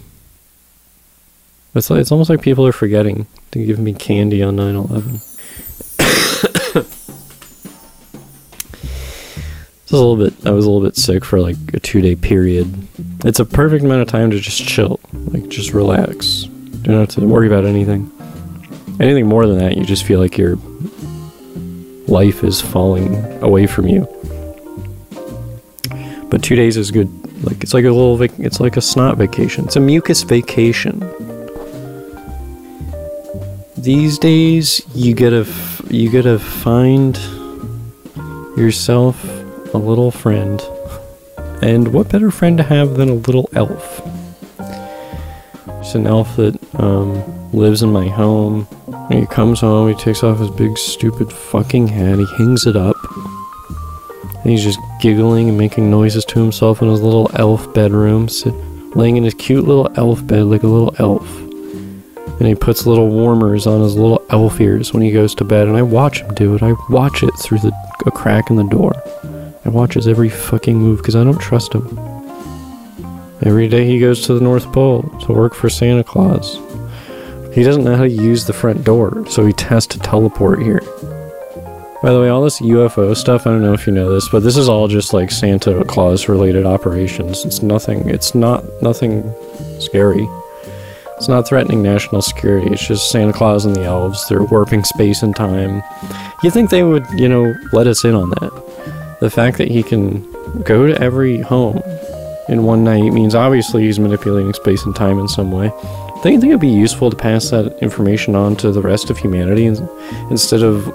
It's, 1.75 1.89
like, 1.89 2.00
it's 2.00 2.12
almost 2.12 2.29
like 2.29 2.41
people 2.41 2.65
are 2.65 2.72
forgetting 2.72 3.27
to 3.51 3.63
give 3.63 3.77
me 3.77 3.93
candy 3.93 4.41
on 4.41 4.55
9 4.55 4.75
11. 4.75 5.19
a 9.91 9.96
little 9.96 10.17
bit. 10.17 10.46
I 10.46 10.51
was 10.51 10.65
a 10.65 10.69
little 10.69 10.86
bit 10.86 10.96
sick 10.96 11.24
for 11.24 11.39
like 11.39 11.57
a 11.74 11.79
two 11.79 12.01
day 12.01 12.15
period. 12.15 12.88
It's 13.25 13.39
a 13.39 13.46
perfect 13.46 13.84
amount 13.84 14.01
of 14.01 14.07
time 14.07 14.31
to 14.31 14.39
just 14.39 14.63
chill, 14.63 15.00
like 15.13 15.48
just 15.50 15.74
relax. 15.74 16.43
don't 16.84 17.00
have 17.00 17.10
to 17.10 17.25
worry 17.25 17.48
about 17.48 17.65
anything. 17.65 18.12
Anything 19.00 19.27
more 19.27 19.46
than 19.46 19.60
that, 19.60 19.77
you 19.77 19.86
just 19.86 20.03
feel 20.03 20.19
like 20.19 20.38
you're 20.38 20.57
life 22.07 22.43
is 22.43 22.61
falling 22.61 23.15
away 23.41 23.67
from 23.67 23.87
you. 23.87 24.07
But 26.29 26.43
two 26.43 26.55
days 26.55 26.77
is 26.77 26.91
good. 26.91 27.09
Like 27.43 27.63
it's 27.63 27.73
like 27.73 27.85
a 27.85 27.91
little. 27.91 28.17
Vac- 28.17 28.39
it's 28.39 28.59
like 28.59 28.77
a 28.77 28.81
snot 28.81 29.17
vacation. 29.17 29.65
It's 29.65 29.75
a 29.75 29.79
mucus 29.79 30.23
vacation. 30.23 30.99
These 33.77 34.17
days, 34.19 34.81
you 34.95 35.13
gotta 35.13 35.47
you 35.89 36.11
gotta 36.11 36.39
find 36.39 37.15
yourself 38.57 39.23
a 39.73 39.77
little 39.77 40.09
friend 40.09 40.61
And 41.61 41.93
what 41.93 42.09
better 42.09 42.31
friend 42.31 42.57
to 42.57 42.63
have 42.63 42.97
than 42.97 43.09
a 43.09 43.13
little 43.13 43.49
elf? 43.53 44.01
It's 45.79 45.95
an 45.95 46.05
elf 46.05 46.35
that 46.35 46.55
um, 46.75 47.51
lives 47.51 47.81
in 47.81 47.91
my 47.91 48.07
home. 48.07 48.67
When 49.07 49.19
he 49.19 49.25
comes 49.25 49.61
home, 49.61 49.87
he 49.87 49.95
takes 49.95 50.23
off 50.23 50.39
his 50.39 50.49
big, 50.49 50.77
stupid 50.77 51.31
fucking 51.31 51.87
hat, 51.87 52.19
he 52.19 52.25
hangs 52.37 52.65
it 52.65 52.75
up. 52.75 52.95
And 54.43 54.51
he's 54.51 54.63
just 54.63 54.79
giggling 55.01 55.49
and 55.49 55.57
making 55.57 55.89
noises 55.89 56.25
to 56.25 56.39
himself 56.39 56.81
in 56.81 56.89
his 56.89 57.01
little 57.01 57.29
elf 57.35 57.73
bedroom, 57.73 58.27
sit, 58.27 58.53
laying 58.95 59.17
in 59.17 59.23
his 59.23 59.33
cute 59.33 59.65
little 59.65 59.89
elf 59.95 60.25
bed 60.27 60.43
like 60.43 60.63
a 60.63 60.67
little 60.67 60.93
elf. 60.99 61.27
And 62.39 62.47
he 62.47 62.53
puts 62.53 62.85
little 62.85 63.09
warmers 63.09 63.65
on 63.65 63.81
his 63.81 63.95
little 63.95 64.23
elf 64.29 64.59
ears 64.61 64.93
when 64.93 65.01
he 65.01 65.11
goes 65.11 65.33
to 65.35 65.43
bed, 65.43 65.67
and 65.67 65.77
I 65.77 65.81
watch 65.81 66.21
him 66.21 66.33
do 66.35 66.55
it. 66.55 66.61
I 66.61 66.75
watch 66.89 67.23
it 67.23 67.31
through 67.39 67.59
the 67.59 67.71
a 68.07 68.11
crack 68.11 68.49
in 68.49 68.55
the 68.55 68.63
door. 68.63 68.93
I 69.65 69.69
watch 69.69 69.95
his 69.95 70.07
every 70.07 70.29
fucking 70.29 70.77
move 70.77 70.99
because 70.99 71.15
I 71.15 71.23
don't 71.23 71.39
trust 71.39 71.73
him. 71.73 71.85
Every 73.41 73.67
day 73.67 73.85
he 73.85 73.99
goes 73.99 74.25
to 74.25 74.33
the 74.33 74.41
North 74.41 74.71
Pole 74.71 75.03
to 75.21 75.33
work 75.33 75.53
for 75.53 75.69
Santa 75.69 76.03
Claus. 76.03 76.57
He 77.57 77.63
doesn't 77.63 77.85
know 77.85 77.95
how 77.95 78.03
to 78.03 78.09
use 78.09 78.45
the 78.45 78.53
front 78.53 78.83
door, 78.83 79.25
so 79.25 79.43
he 79.43 79.53
has 79.63 79.87
to 79.87 79.97
teleport 79.97 80.61
here. 80.61 80.79
By 82.03 82.13
the 82.13 82.21
way, 82.21 82.29
all 82.29 82.43
this 82.43 82.61
UFO 82.61 83.17
stuff, 83.17 83.47
I 83.47 83.49
don't 83.49 83.63
know 83.63 83.73
if 83.73 83.87
you 83.87 83.93
know 83.93 84.13
this, 84.13 84.29
but 84.29 84.43
this 84.43 84.57
is 84.57 84.69
all 84.69 84.87
just 84.87 85.11
like 85.11 85.31
Santa 85.31 85.83
Claus 85.85 86.29
related 86.29 86.67
operations. 86.67 87.45
It's 87.45 87.63
nothing, 87.63 88.07
it's 88.09 88.35
not 88.35 88.63
nothing 88.83 89.33
scary. 89.79 90.27
It's 91.15 91.27
not 91.27 91.47
threatening 91.47 91.81
national 91.81 92.21
security. 92.21 92.71
It's 92.71 92.87
just 92.87 93.09
Santa 93.09 93.33
Claus 93.33 93.65
and 93.65 93.75
the 93.75 93.85
elves. 93.85 94.23
They're 94.29 94.43
warping 94.43 94.83
space 94.83 95.23
and 95.23 95.35
time. 95.35 95.81
You 96.43 96.51
think 96.51 96.69
they 96.69 96.83
would, 96.83 97.07
you 97.15 97.27
know, 97.27 97.55
let 97.73 97.87
us 97.87 98.05
in 98.05 98.13
on 98.13 98.29
that? 98.29 99.17
The 99.19 99.31
fact 99.31 99.57
that 99.57 99.71
he 99.71 99.81
can 99.81 100.21
go 100.61 100.85
to 100.85 101.01
every 101.01 101.41
home 101.41 101.81
in 102.49 102.65
one 102.65 102.83
night 102.83 103.09
means 103.13 103.33
obviously 103.33 103.85
he's 103.85 103.97
manipulating 103.97 104.53
space 104.53 104.85
and 104.85 104.95
time 104.95 105.17
in 105.17 105.27
some 105.27 105.51
way. 105.51 105.71
Don't 106.24 106.33
you 106.33 106.39
think 106.41 106.50
it'd 106.50 106.59
be 106.59 106.67
useful 106.67 107.12
to 107.12 107.15
pass 107.15 107.51
that 107.51 107.77
information 107.81 108.36
on 108.36 108.55
to 108.57 108.71
the 108.71 108.81
rest 108.81 109.12
of 109.12 109.17
humanity 109.19 109.67
instead 110.31 110.63
of 110.63 110.88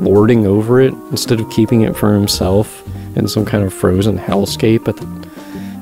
lording 0.00 0.46
over 0.46 0.80
it, 0.80 0.94
instead 1.10 1.38
of 1.38 1.48
keeping 1.50 1.82
it 1.82 1.94
for 1.94 2.14
himself 2.14 2.82
in 3.14 3.28
some 3.28 3.44
kind 3.44 3.62
of 3.62 3.74
frozen 3.74 4.18
hellscape 4.18 4.88
at 4.88 4.96
the, 4.96 5.28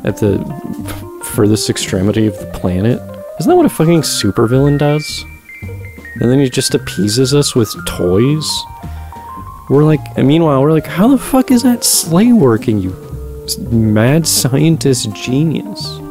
at 0.05 0.17
the 0.17 1.23
furthest 1.25 1.71
extremity 1.71 2.27
of 2.27 2.37
the 2.41 2.47
planet? 2.47 3.01
Isn't 3.39 3.49
that 3.49 3.57
what 3.57 3.67
a 3.67 3.71
fucking 3.71 4.03
supervillain 4.03 4.79
does? 4.79 5.25
And 6.21 6.31
then 6.31 6.41
he 6.41 6.51
just 6.51 6.75
appeases 6.75 7.35
us 7.35 7.55
with 7.55 7.73
toys? 7.87 8.47
We're 9.71 9.85
like, 9.85 10.01
and 10.17 10.27
meanwhile, 10.27 10.61
we're 10.61 10.73
like, 10.73 10.87
how 10.87 11.07
the 11.07 11.19
fuck 11.19 11.53
is 11.53 11.63
that 11.63 11.85
sleigh 11.85 12.33
working, 12.33 12.79
you 12.79 12.91
mad 13.71 14.27
scientist 14.27 15.13
genius? 15.15 16.02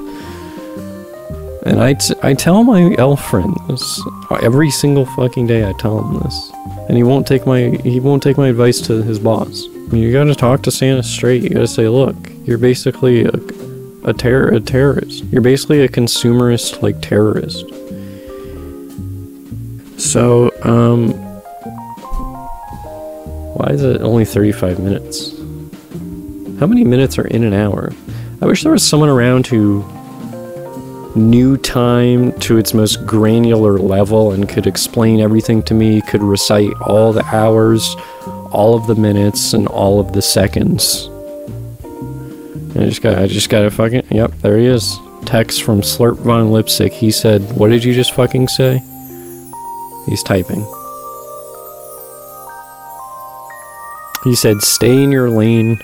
And 1.63 1.79
I, 1.79 1.93
t- 1.93 2.15
I 2.23 2.33
tell 2.33 2.63
my 2.63 2.95
elf 2.97 3.23
friend 3.29 3.55
this 3.67 4.01
every 4.41 4.71
single 4.71 5.05
fucking 5.05 5.45
day. 5.45 5.67
I 5.67 5.73
tell 5.73 6.03
him 6.03 6.19
this, 6.21 6.51
and 6.87 6.97
he 6.97 7.03
won't 7.03 7.27
take 7.27 7.45
my 7.45 7.69
he 7.83 7.99
won't 7.99 8.23
take 8.23 8.37
my 8.37 8.47
advice 8.47 8.81
to 8.81 9.03
his 9.03 9.19
boss. 9.19 9.67
I 9.67 9.93
mean, 9.93 10.01
you 10.01 10.11
gotta 10.11 10.33
talk 10.33 10.63
to 10.63 10.71
Santa 10.71 11.03
straight. 11.03 11.43
You 11.43 11.49
gotta 11.49 11.67
say, 11.67 11.87
look, 11.87 12.15
you're 12.45 12.57
basically 12.57 13.25
a, 13.25 13.33
a 14.05 14.13
terror 14.13 14.47
a 14.47 14.59
terrorist. 14.59 15.23
You're 15.25 15.43
basically 15.43 15.81
a 15.81 15.87
consumerist 15.87 16.81
like 16.81 16.99
terrorist. 16.99 17.65
So, 20.01 20.49
um, 20.63 21.11
why 23.53 23.67
is 23.67 23.83
it 23.83 24.01
only 24.01 24.25
35 24.25 24.79
minutes? 24.79 25.31
How 26.59 26.65
many 26.65 26.83
minutes 26.83 27.19
are 27.19 27.27
in 27.27 27.43
an 27.43 27.53
hour? 27.53 27.91
I 28.41 28.47
wish 28.47 28.63
there 28.63 28.71
was 28.71 28.83
someone 28.83 29.09
around 29.09 29.45
who 29.45 29.85
knew 31.15 31.57
time 31.57 32.31
to 32.39 32.57
its 32.57 32.73
most 32.73 33.05
granular 33.05 33.77
level 33.77 34.31
and 34.31 34.47
could 34.47 34.67
explain 34.67 35.19
everything 35.19 35.63
to 35.63 35.73
me, 35.73 36.01
could 36.01 36.23
recite 36.23 36.73
all 36.81 37.13
the 37.13 37.25
hours, 37.25 37.95
all 38.51 38.75
of 38.75 38.87
the 38.87 38.95
minutes, 38.95 39.53
and 39.53 39.67
all 39.67 39.99
of 39.99 40.13
the 40.13 40.21
seconds. 40.21 41.09
I 42.75 42.85
just 42.85 43.01
got 43.01 43.17
I 43.17 43.27
just 43.27 43.49
got 43.49 43.61
to 43.61 43.71
fucking 43.71 44.03
yep, 44.11 44.31
there 44.41 44.57
he 44.57 44.65
is. 44.65 44.97
Text 45.25 45.63
from 45.63 45.81
Slurp 45.81 46.17
Von 46.17 46.51
Lipstick. 46.51 46.93
He 46.93 47.11
said, 47.11 47.41
What 47.57 47.69
did 47.69 47.83
you 47.83 47.93
just 47.93 48.13
fucking 48.13 48.47
say? 48.47 48.81
He's 50.07 50.23
typing. 50.23 50.65
He 54.23 54.35
said, 54.35 54.61
Stay 54.61 55.03
in 55.03 55.11
your 55.11 55.29
lane. 55.29 55.79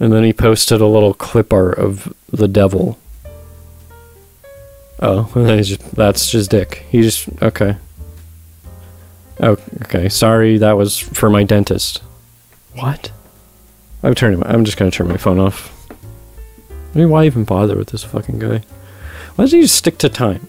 And 0.00 0.12
then 0.12 0.24
he 0.24 0.32
posted 0.32 0.80
a 0.80 0.86
little 0.86 1.14
clip 1.14 1.52
art 1.52 1.78
of 1.78 2.14
the 2.30 2.48
devil. 2.48 2.98
Oh, 5.00 5.30
just, 5.62 5.92
that's 5.92 6.30
just 6.30 6.50
Dick. 6.50 6.86
He 6.90 7.02
just 7.02 7.28
okay. 7.42 7.76
Oh, 9.40 9.56
okay. 9.82 10.08
Sorry, 10.08 10.58
that 10.58 10.76
was 10.76 10.98
for 10.98 11.30
my 11.30 11.44
dentist. 11.44 12.02
What? 12.74 13.10
I'm 14.02 14.14
turning. 14.14 14.44
I'm 14.44 14.64
just 14.64 14.76
gonna 14.76 14.90
turn 14.90 15.08
my 15.08 15.16
phone 15.16 15.38
off. 15.38 15.74
I 15.90 16.98
mean, 16.98 17.10
why 17.10 17.26
even 17.26 17.44
bother 17.44 17.76
with 17.76 17.88
this 17.88 18.04
fucking 18.04 18.38
guy? 18.38 18.62
Why 19.34 19.44
doesn't 19.44 19.58
he 19.58 19.64
just 19.64 19.76
stick 19.76 19.98
to 19.98 20.08
time? 20.08 20.48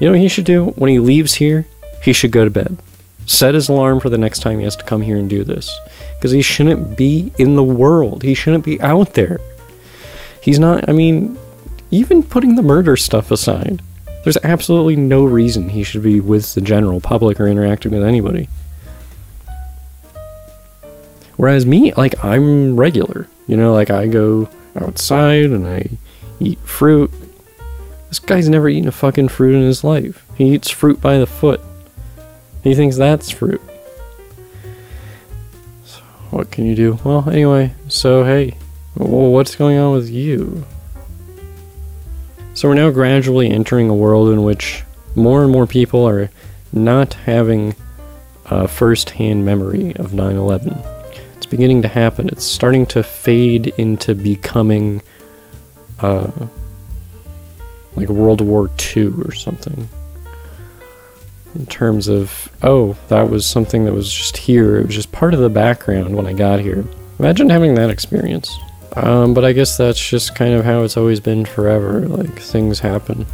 You 0.00 0.06
know 0.06 0.12
what 0.12 0.20
he 0.20 0.28
should 0.28 0.44
do 0.44 0.66
when 0.76 0.90
he 0.90 0.98
leaves 0.98 1.34
here? 1.34 1.66
He 2.02 2.12
should 2.12 2.30
go 2.30 2.44
to 2.44 2.50
bed. 2.50 2.78
Set 3.26 3.54
his 3.54 3.68
alarm 3.68 4.00
for 4.00 4.08
the 4.08 4.18
next 4.18 4.40
time 4.40 4.58
he 4.58 4.64
has 4.64 4.76
to 4.76 4.84
come 4.84 5.02
here 5.02 5.16
and 5.16 5.28
do 5.28 5.44
this 5.44 5.70
because 6.18 6.32
he 6.32 6.42
shouldn't 6.42 6.96
be 6.96 7.32
in 7.38 7.54
the 7.54 7.62
world. 7.62 8.24
He 8.24 8.34
shouldn't 8.34 8.64
be 8.64 8.80
out 8.80 9.14
there. 9.14 9.38
He's 10.42 10.58
not, 10.58 10.88
I 10.88 10.92
mean, 10.92 11.38
even 11.92 12.24
putting 12.24 12.56
the 12.56 12.62
murder 12.62 12.96
stuff 12.96 13.30
aside, 13.30 13.82
there's 14.24 14.36
absolutely 14.42 14.96
no 14.96 15.24
reason 15.24 15.68
he 15.68 15.84
should 15.84 16.02
be 16.02 16.18
with 16.18 16.54
the 16.54 16.60
general 16.60 17.00
public 17.00 17.38
or 17.38 17.46
interacting 17.46 17.92
with 17.92 18.02
anybody. 18.02 18.48
Whereas 21.36 21.64
me, 21.64 21.92
like, 21.92 22.24
I'm 22.24 22.76
regular. 22.76 23.28
You 23.46 23.56
know, 23.56 23.72
like, 23.72 23.90
I 23.90 24.08
go 24.08 24.48
outside 24.74 25.44
and 25.44 25.68
I 25.68 25.88
eat 26.40 26.58
fruit. 26.60 27.12
This 28.08 28.18
guy's 28.18 28.48
never 28.48 28.68
eaten 28.68 28.88
a 28.88 28.92
fucking 28.92 29.28
fruit 29.28 29.54
in 29.54 29.62
his 29.62 29.84
life. 29.84 30.26
He 30.34 30.52
eats 30.52 30.68
fruit 30.68 31.00
by 31.00 31.18
the 31.18 31.26
foot. 31.26 31.60
He 32.64 32.74
thinks 32.74 32.96
that's 32.96 33.30
fruit 33.30 33.62
what 36.30 36.50
can 36.50 36.66
you 36.66 36.74
do? 36.74 36.98
Well, 37.04 37.28
anyway, 37.28 37.74
so 37.88 38.24
hey, 38.24 38.56
what's 38.94 39.56
going 39.56 39.78
on 39.78 39.94
with 39.94 40.10
you? 40.10 40.64
So 42.54 42.68
we're 42.68 42.74
now 42.74 42.90
gradually 42.90 43.50
entering 43.50 43.88
a 43.88 43.94
world 43.94 44.30
in 44.30 44.42
which 44.42 44.84
more 45.14 45.42
and 45.42 45.52
more 45.52 45.66
people 45.66 46.06
are 46.08 46.30
not 46.72 47.14
having 47.14 47.74
a 48.46 48.66
first 48.66 49.10
hand 49.10 49.44
memory 49.44 49.94
of 49.96 50.12
9 50.12 50.36
11. 50.36 50.76
It's 51.36 51.46
beginning 51.46 51.82
to 51.82 51.88
happen. 51.88 52.28
It's 52.28 52.44
starting 52.44 52.84
to 52.86 53.02
fade 53.02 53.68
into 53.78 54.14
becoming 54.14 55.02
uh, 56.00 56.30
like 57.94 58.08
World 58.08 58.40
War 58.40 58.70
II 58.96 59.12
or 59.24 59.32
something 59.32 59.88
in 61.58 61.66
terms 61.66 62.06
of, 62.06 62.48
oh, 62.62 62.96
that 63.08 63.28
was 63.28 63.44
something 63.44 63.84
that 63.84 63.92
was 63.92 64.12
just 64.12 64.36
here. 64.36 64.76
It 64.76 64.86
was 64.86 64.94
just 64.94 65.10
part 65.10 65.34
of 65.34 65.40
the 65.40 65.50
background 65.50 66.14
when 66.14 66.26
I 66.26 66.32
got 66.32 66.60
here. 66.60 66.84
Imagine 67.18 67.50
having 67.50 67.74
that 67.74 67.90
experience. 67.90 68.56
Um, 68.94 69.34
but 69.34 69.44
I 69.44 69.52
guess 69.52 69.76
that's 69.76 70.08
just 70.08 70.36
kind 70.36 70.54
of 70.54 70.64
how 70.64 70.82
it's 70.82 70.96
always 70.96 71.18
been 71.18 71.44
forever. 71.44 72.06
Like, 72.06 72.38
things 72.38 72.78
happen. 72.78 73.26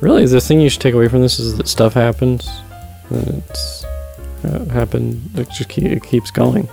Really, 0.00 0.26
the 0.26 0.40
thing 0.40 0.60
you 0.60 0.68
should 0.68 0.80
take 0.80 0.94
away 0.94 1.06
from 1.06 1.22
this 1.22 1.38
is 1.38 1.56
that 1.56 1.68
stuff 1.68 1.94
happens. 1.94 2.48
And 3.10 3.44
it's 3.48 3.84
uh, 4.44 4.64
happened. 4.66 5.30
It 5.36 5.48
just 5.50 5.68
keep, 5.68 5.84
it 5.84 6.02
keeps 6.02 6.32
going. 6.32 6.68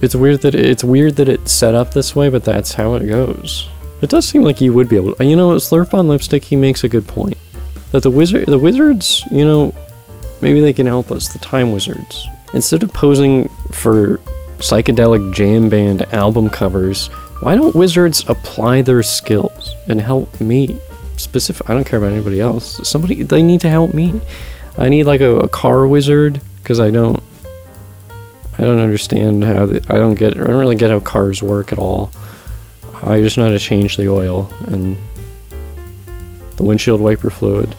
It's 0.00 0.16
weird 0.16 0.42
that 0.42 0.56
it, 0.56 0.66
it's 0.66 0.82
weird 0.82 1.14
that 1.16 1.28
it's 1.28 1.52
set 1.52 1.76
up 1.76 1.94
this 1.94 2.16
way, 2.16 2.28
but 2.28 2.42
that's 2.42 2.72
how 2.72 2.94
it 2.94 3.06
goes. 3.06 3.68
It 4.00 4.10
does 4.10 4.26
seem 4.26 4.42
like 4.42 4.60
you 4.60 4.72
would 4.72 4.88
be 4.88 4.96
able 4.96 5.14
to. 5.14 5.24
You 5.24 5.36
know, 5.36 5.50
Slurp 5.50 5.90
Von 5.90 6.08
Lipstick, 6.08 6.42
he 6.42 6.56
makes 6.56 6.82
a 6.82 6.88
good 6.88 7.06
point 7.06 7.38
that 7.92 8.02
the 8.02 8.10
wizard, 8.10 8.46
the 8.46 8.58
wizards, 8.58 9.22
you 9.30 9.44
know, 9.44 9.74
maybe 10.40 10.60
they 10.60 10.72
can 10.72 10.86
help 10.86 11.10
us. 11.10 11.32
The 11.32 11.38
time 11.38 11.72
wizards, 11.72 12.26
instead 12.52 12.82
of 12.82 12.92
posing 12.92 13.48
for 13.70 14.18
psychedelic 14.58 15.32
jam 15.34 15.68
band 15.68 16.02
album 16.14 16.50
covers, 16.50 17.08
why 17.40 17.54
don't 17.54 17.74
wizards 17.74 18.24
apply 18.28 18.82
their 18.82 19.02
skills 19.02 19.74
and 19.88 20.00
help 20.00 20.40
me? 20.40 20.78
Specific. 21.16 21.68
I 21.68 21.74
don't 21.74 21.84
care 21.84 21.98
about 21.98 22.12
anybody 22.12 22.40
else. 22.40 22.86
Somebody 22.88 23.22
they 23.22 23.42
need 23.42 23.60
to 23.60 23.68
help 23.68 23.94
me. 23.94 24.20
I 24.78 24.88
need 24.88 25.04
like 25.04 25.20
a, 25.20 25.40
a 25.40 25.48
car 25.48 25.86
wizard 25.86 26.40
because 26.62 26.80
I 26.80 26.90
don't. 26.90 27.22
I 28.58 28.64
don't 28.64 28.78
understand 28.78 29.44
how 29.44 29.66
the, 29.66 29.84
I 29.88 29.96
don't 29.96 30.14
get. 30.14 30.34
I 30.36 30.44
don't 30.44 30.56
really 30.56 30.76
get 30.76 30.90
how 30.90 31.00
cars 31.00 31.42
work 31.42 31.72
at 31.72 31.78
all. 31.78 32.10
I 33.02 33.20
just 33.20 33.36
know 33.36 33.44
how 33.44 33.50
to 33.50 33.58
change 33.58 33.96
the 33.96 34.08
oil 34.08 34.50
and 34.66 34.96
the 36.56 36.62
windshield 36.62 37.00
wiper 37.00 37.30
fluid. 37.30 37.74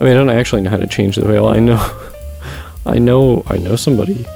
I 0.00 0.04
mean, 0.04 0.12
I 0.12 0.16
don't 0.16 0.30
actually 0.30 0.62
know 0.62 0.70
how 0.70 0.76
to 0.76 0.86
change 0.86 1.16
the 1.16 1.28
oil. 1.28 1.48
I 1.48 1.58
know, 1.58 2.10
I 2.86 2.98
know 2.98 3.42
I 3.46 3.58
know 3.58 3.76
somebody. 3.76 4.26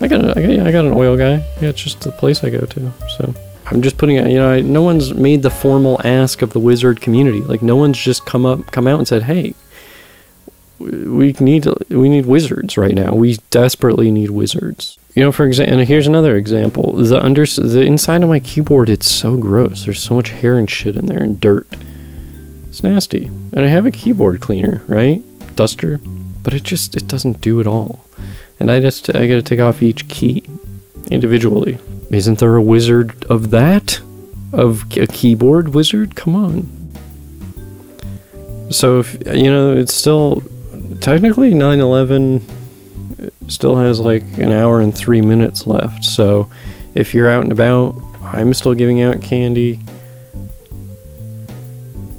I 0.00 0.08
got 0.08 0.24
a, 0.24 0.30
I 0.38 0.42
got 0.42 0.66
I 0.66 0.72
got 0.72 0.84
an 0.84 0.92
oil 0.92 1.16
guy. 1.16 1.44
Yeah, 1.60 1.70
it's 1.70 1.82
just 1.82 2.00
the 2.00 2.12
place 2.12 2.44
I 2.44 2.50
go 2.50 2.60
to. 2.60 2.92
So 3.16 3.34
I'm 3.66 3.82
just 3.82 3.98
putting 3.98 4.16
it. 4.16 4.28
You 4.30 4.38
know, 4.38 4.50
I, 4.50 4.60
no 4.60 4.82
one's 4.82 5.14
made 5.14 5.42
the 5.42 5.50
formal 5.50 6.00
ask 6.04 6.42
of 6.42 6.52
the 6.52 6.60
wizard 6.60 7.00
community. 7.00 7.40
Like 7.40 7.62
no 7.62 7.76
one's 7.76 7.98
just 7.98 8.26
come 8.26 8.44
up 8.44 8.70
come 8.72 8.86
out 8.86 8.98
and 8.98 9.08
said, 9.08 9.22
"Hey, 9.22 9.54
we 10.78 11.32
need 11.40 11.66
we 11.88 12.08
need 12.08 12.26
wizards 12.26 12.76
right 12.76 12.94
now. 12.94 13.14
We 13.14 13.38
desperately 13.50 14.10
need 14.10 14.30
wizards." 14.30 14.98
You 15.14 15.22
know, 15.22 15.32
for 15.32 15.46
example, 15.46 15.78
and 15.78 15.88
here's 15.88 16.06
another 16.06 16.36
example. 16.36 16.92
The 16.92 17.24
under 17.24 17.46
the 17.46 17.80
inside 17.82 18.22
of 18.22 18.28
my 18.28 18.40
keyboard, 18.40 18.90
it's 18.90 19.10
so 19.10 19.36
gross. 19.38 19.84
There's 19.84 20.02
so 20.02 20.14
much 20.14 20.28
hair 20.28 20.58
and 20.58 20.68
shit 20.68 20.96
in 20.96 21.06
there 21.06 21.22
and 21.22 21.40
dirt. 21.40 21.66
It's 22.76 22.82
nasty. 22.82 23.24
And 23.54 23.60
I 23.60 23.68
have 23.68 23.86
a 23.86 23.90
keyboard 23.90 24.42
cleaner, 24.42 24.82
right? 24.86 25.22
Duster, 25.56 25.98
but 26.42 26.52
it 26.52 26.62
just 26.62 26.94
it 26.94 27.08
doesn't 27.08 27.40
do 27.40 27.58
it 27.58 27.66
all. 27.66 28.04
And 28.60 28.70
I 28.70 28.80
just 28.80 29.08
I 29.08 29.26
got 29.26 29.36
to 29.36 29.42
take 29.42 29.60
off 29.60 29.82
each 29.82 30.06
key 30.08 30.44
individually. 31.10 31.78
Isn't 32.10 32.38
there 32.38 32.54
a 32.54 32.60
wizard 32.60 33.24
of 33.30 33.48
that? 33.48 33.98
Of 34.52 34.84
a 34.94 35.06
keyboard 35.06 35.68
wizard? 35.68 36.16
Come 36.16 36.36
on. 36.36 36.68
So 38.70 38.98
if 38.98 39.26
you 39.34 39.50
know, 39.50 39.74
it's 39.74 39.94
still 39.94 40.42
technically 41.00 41.54
9/11 41.54 42.42
still 43.48 43.76
has 43.76 44.00
like 44.00 44.22
an 44.36 44.52
hour 44.52 44.82
and 44.82 44.94
3 44.94 45.22
minutes 45.22 45.66
left. 45.66 46.04
So 46.04 46.50
if 46.94 47.14
you're 47.14 47.30
out 47.30 47.42
and 47.42 47.52
about, 47.52 47.94
I'm 48.22 48.52
still 48.52 48.74
giving 48.74 49.00
out 49.00 49.22
candy. 49.22 49.80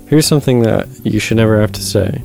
Here's 0.08 0.26
something 0.26 0.62
that 0.62 0.88
you 1.04 1.20
should 1.20 1.38
never 1.38 1.60
have 1.60 1.74
to 1.74 1.82
say. 1.82 2.22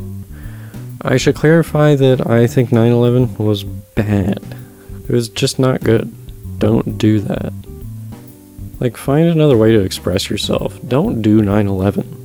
I 1.00 1.16
should 1.16 1.34
clarify 1.34 1.96
that 1.96 2.28
I 2.28 2.46
think 2.46 2.70
9 2.70 2.92
11 2.92 3.36
was 3.38 3.64
bad. 3.64 4.38
It 5.08 5.10
was 5.10 5.28
just 5.28 5.58
not 5.58 5.82
good. 5.82 6.14
Don't 6.58 6.96
do 6.96 7.18
that. 7.20 7.52
Like, 8.78 8.96
find 8.96 9.28
another 9.28 9.56
way 9.56 9.72
to 9.72 9.80
express 9.80 10.30
yourself. 10.30 10.78
Don't 10.86 11.22
do 11.22 11.42
9 11.42 11.66
11. 11.66 12.22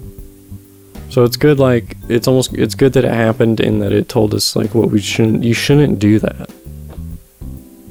So 1.10 1.24
it's 1.24 1.38
good, 1.38 1.58
like, 1.58 1.98
it's 2.08 2.28
almost, 2.28 2.54
it's 2.54 2.76
good 2.76 2.94
that 2.94 3.06
it 3.06 3.14
happened 3.14 3.60
in 3.60 3.80
that 3.80 3.92
it 3.92 4.10
told 4.10 4.36
us, 4.36 4.56
like, 4.56 4.76
what 4.76 4.92
we 4.92 5.02
shouldn't, 5.02 5.44
you 5.44 5.56
shouldn't 5.56 5.98
do 5.98 6.20
that. 6.20 6.52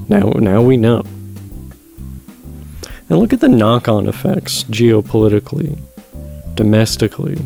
Now, 0.07 0.29
now 0.29 0.61
we 0.61 0.77
know. 0.77 1.03
And 3.09 3.19
look 3.19 3.33
at 3.33 3.41
the 3.41 3.49
knock 3.49 3.89
on 3.89 4.07
effects 4.07 4.63
geopolitically, 4.65 5.77
domestically. 6.55 7.37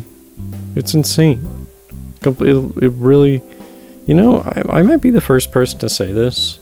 It's 0.74 0.94
insane. 0.94 1.66
It, 2.22 2.28
it 2.82 2.92
really, 2.92 3.42
you 4.06 4.14
know, 4.14 4.40
I, 4.40 4.78
I 4.78 4.82
might 4.82 5.00
be 5.00 5.10
the 5.10 5.20
first 5.20 5.52
person 5.52 5.78
to 5.80 5.88
say 5.88 6.12
this, 6.12 6.58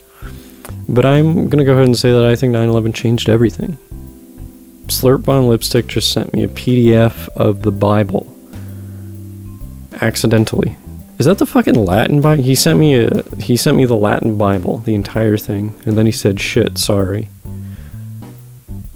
but 0.87 1.05
I'm 1.05 1.49
to 1.49 1.65
go 1.65 1.73
ahead 1.73 1.85
and 1.85 1.97
say 1.97 2.11
that 2.11 2.25
I 2.25 2.35
think 2.35 2.53
9 2.53 2.69
11 2.69 2.93
changed 2.93 3.29
everything. 3.29 3.77
Slurp 4.87 5.21
Von 5.21 5.47
Lipstick 5.47 5.87
just 5.87 6.11
sent 6.11 6.33
me 6.33 6.43
a 6.43 6.49
PDF 6.49 7.29
of 7.29 7.61
the 7.61 7.71
Bible. 7.71 8.27
Accidentally. 10.01 10.75
Is 11.17 11.25
that 11.27 11.37
the 11.37 11.45
fucking 11.45 11.75
Latin 11.75 12.19
Bible? 12.19 12.43
He 12.43 12.55
sent 12.55 12.79
me 12.79 12.95
a 12.95 13.23
he 13.37 13.55
sent 13.55 13.77
me 13.77 13.85
the 13.85 13.95
Latin 13.95 14.37
Bible, 14.37 14.79
the 14.79 14.95
entire 14.95 15.37
thing, 15.37 15.79
and 15.85 15.95
then 15.95 16.07
he 16.07 16.11
said, 16.11 16.39
"Shit, 16.41 16.79
sorry." 16.79 17.29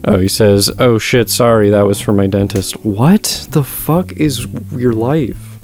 Oh, 0.08 0.20
he 0.20 0.28
says, 0.28 0.72
"Oh 0.78 1.00
shit, 1.00 1.30
sorry, 1.30 1.72
that 1.72 1.88
was 1.88 2.00
for 2.00 2.14
my 2.14 2.28
dentist." 2.28 2.86
What 2.86 3.48
the 3.52 3.64
fuck 3.64 4.12
is 4.14 4.46
your 4.72 4.94
life? 4.94 5.60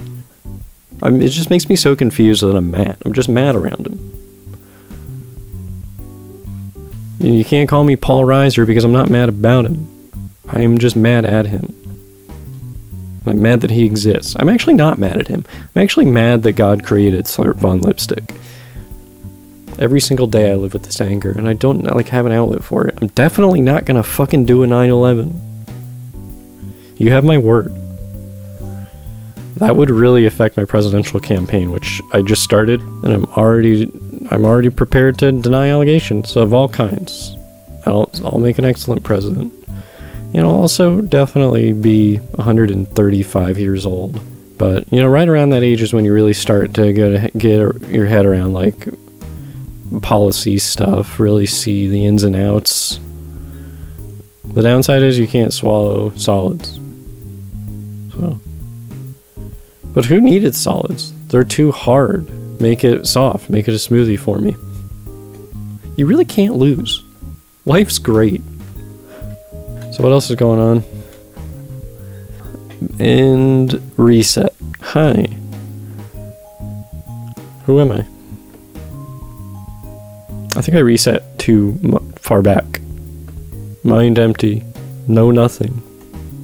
I 1.04 1.10
mean, 1.10 1.22
it 1.22 1.30
just 1.30 1.50
makes 1.50 1.70
me 1.70 1.76
so 1.76 1.96
confused 1.96 2.42
that 2.42 2.56
I'm 2.56 2.72
mad. 2.72 2.98
I'm 3.06 3.14
just 3.14 3.30
mad 3.30 3.56
around 3.56 3.88
him. 3.88 4.22
You 7.20 7.46
can't 7.46 7.70
call 7.70 7.84
me 7.84 7.96
Paul 7.96 8.24
Reiser 8.24 8.66
because 8.66 8.84
I'm 8.84 8.92
not 8.92 9.10
mad 9.10 9.30
about 9.30 9.66
him. 9.66 9.88
I 10.48 10.62
am 10.62 10.80
just 10.80 10.96
mad 10.96 11.24
at 11.24 11.46
him. 11.46 11.76
I'm 13.28 13.42
mad 13.42 13.62
that 13.62 13.70
he 13.70 13.86
exists. 13.86 14.36
I'm 14.40 14.50
actually 14.50 14.74
not 14.74 14.98
mad 14.98 15.18
at 15.18 15.28
him. 15.28 15.46
I'm 15.76 15.84
actually 15.84 16.08
mad 16.08 16.42
that 16.44 16.54
God 16.54 16.84
created 16.84 17.26
Slurp 17.26 17.58
Von 17.58 17.80
Lipstick. 17.82 18.34
Every 19.82 20.00
single 20.00 20.28
day 20.28 20.52
I 20.52 20.56
live 20.56 20.74
with 20.74 20.84
this 20.84 21.02
anger, 21.02 21.32
and 21.32 21.48
I 21.50 21.54
don't 21.54 21.84
like 21.84 22.08
have 22.10 22.26
an 22.26 22.32
outlet 22.32 22.64
for 22.64 22.88
it. 22.88 22.98
I'm 23.02 23.10
definitely 23.10 23.62
not 23.62 23.86
gonna 23.86 24.04
fucking 24.04 24.46
do 24.46 24.64
a 24.64 24.68
9/11. 24.68 25.34
You 26.98 27.12
have 27.12 27.26
my 27.26 27.38
word. 27.38 27.74
That 29.58 29.76
would 29.76 29.90
really 29.90 30.26
affect 30.26 30.56
my 30.56 30.66
presidential 30.66 31.20
campaign, 31.20 31.72
which 31.72 32.02
I 32.14 32.22
just 32.22 32.44
started, 32.44 32.80
and 33.04 33.12
I'm 33.12 33.26
already 33.36 33.92
I'm 34.30 34.46
already 34.46 34.70
prepared 34.70 35.18
to 35.18 35.32
deny 35.32 35.70
allegations 35.70 36.38
of 36.38 36.54
all 36.54 36.70
kinds. 36.70 37.36
I'll 37.86 38.10
I'll 38.24 38.40
make 38.40 38.60
an 38.60 38.66
excellent 38.66 39.04
president 39.04 39.52
you 40.34 40.42
know, 40.42 40.50
also 40.50 41.02
definitely 41.02 41.74
be 41.74 42.18
135 42.18 43.60
years 43.60 43.86
old. 43.86 44.20
But, 44.58 44.92
you 44.92 45.02
know, 45.02 45.08
right 45.08 45.28
around 45.28 45.50
that 45.50 45.64
age 45.64 45.82
is 45.82 45.94
when 45.94 46.06
you 46.06 46.14
really 46.14 46.34
start 46.34 46.74
to 46.76 46.94
get, 46.94 47.38
get 47.38 47.90
your 47.90 48.06
head 48.06 48.26
around, 48.26 48.54
like, 48.54 48.88
policy 50.00 50.58
stuff, 50.58 51.20
really 51.20 51.46
see 51.46 51.88
the 51.88 52.06
ins 52.06 52.24
and 52.24 52.36
outs. 52.36 53.00
The 54.46 54.62
downside 54.62 55.02
is 55.02 55.20
you 55.20 55.28
can't 55.28 55.54
swallow 55.54 56.12
solids. 56.16 56.80
So. 58.14 58.40
But 59.94 60.06
who 60.06 60.22
needed 60.22 60.56
solids? 60.56 61.14
They're 61.28 61.44
too 61.44 61.72
hard. 61.72 62.30
Make 62.62 62.84
it 62.84 63.08
soft. 63.08 63.50
Make 63.50 63.68
it 63.68 63.74
a 63.74 63.78
smoothie 63.78 64.20
for 64.20 64.40
me. 64.40 64.56
You 65.98 66.06
really 66.06 66.26
can't 66.26 66.56
lose. 66.56 67.04
Life's 67.66 68.00
great. 68.00 68.42
So 69.92 70.04
what 70.04 70.12
else 70.12 70.30
is 70.30 70.36
going 70.36 70.60
on? 70.60 70.84
And 73.00 73.82
reset. 73.98 74.54
Hi. 74.82 75.28
Who 77.66 77.80
am 77.80 77.92
I? 77.92 78.06
I 80.56 80.62
think 80.62 80.76
I 80.76 80.80
reset 80.80 81.40
too 81.40 81.78
far 82.18 82.42
back. 82.42 82.82
Mind 83.84 84.20
empty. 84.20 84.64
Know 85.08 85.32
nothing. 85.32 85.82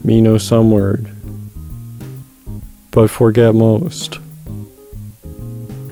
Me 0.03 0.21
know 0.21 0.37
some 0.37 0.71
word. 0.71 1.09
But 2.91 3.09
forget 3.09 3.53
most. 3.53 4.19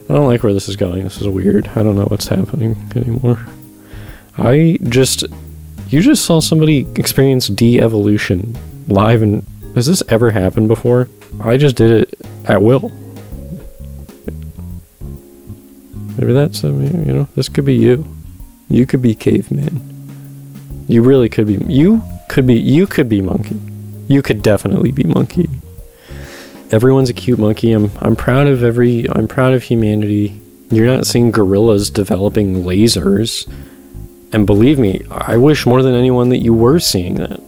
I 0.08 0.14
don't 0.14 0.28
like 0.28 0.44
where 0.44 0.54
this 0.54 0.70
is 0.70 0.76
going. 0.76 1.04
This 1.04 1.22
is 1.22 1.28
weird. 1.28 1.68
I 1.70 1.84
don't 1.84 1.96
know 1.96 2.06
what's 2.06 2.28
happening 2.28 2.76
anymore. 2.96 3.46
I 4.38 4.78
just 4.84 5.26
you 5.90 6.02
just 6.02 6.26
saw 6.26 6.40
somebody 6.40 6.88
experience 6.96 7.48
de-evolution 7.48 8.58
live 8.88 9.22
and 9.22 9.46
has 9.76 9.88
this 9.88 10.02
ever 10.08 10.32
happened 10.32 10.68
before? 10.68 11.10
I 11.42 11.58
just 11.58 11.76
did 11.76 11.92
it 11.92 12.22
at 12.46 12.62
will. 12.62 12.92
Maybe 16.18 16.34
that's 16.34 16.64
you 16.64 16.72
know, 16.72 17.28
this 17.36 17.50
could 17.50 17.66
be 17.66 17.76
you. 17.76 18.06
You 18.70 18.86
could 18.86 19.02
be 19.02 19.16
caveman. 19.16 19.92
You 20.88 21.02
really 21.02 21.30
could 21.30 21.48
be 21.48 21.56
you 21.72 22.02
could 22.30 22.48
be 22.48 22.56
you 22.56 22.88
could 22.88 23.10
be 23.10 23.22
monkey. 23.22 23.60
You 24.08 24.22
could 24.22 24.42
definitely 24.42 24.92
be 24.92 25.04
monkey. 25.04 25.50
Everyone's 26.72 27.10
a 27.10 27.14
cute 27.14 27.40
monkey. 27.40 27.72
I'm 27.72 27.92
I'm 28.00 28.16
proud 28.16 28.48
of 28.48 28.64
every 28.64 29.10
I'm 29.10 29.28
proud 29.28 29.54
of 29.54 29.64
humanity. 29.64 30.42
You're 30.72 30.88
not 30.88 31.06
seeing 31.06 31.32
gorillas 31.32 31.90
developing 31.90 32.64
lasers. 32.64 33.48
And 34.32 34.46
believe 34.46 34.80
me, 34.80 35.02
I 35.12 35.38
wish 35.38 35.66
more 35.66 35.82
than 35.82 35.96
anyone 35.96 36.30
that 36.30 36.40
you 36.40 36.54
were 36.54 36.80
seeing 36.80 37.16
that. 37.16 37.40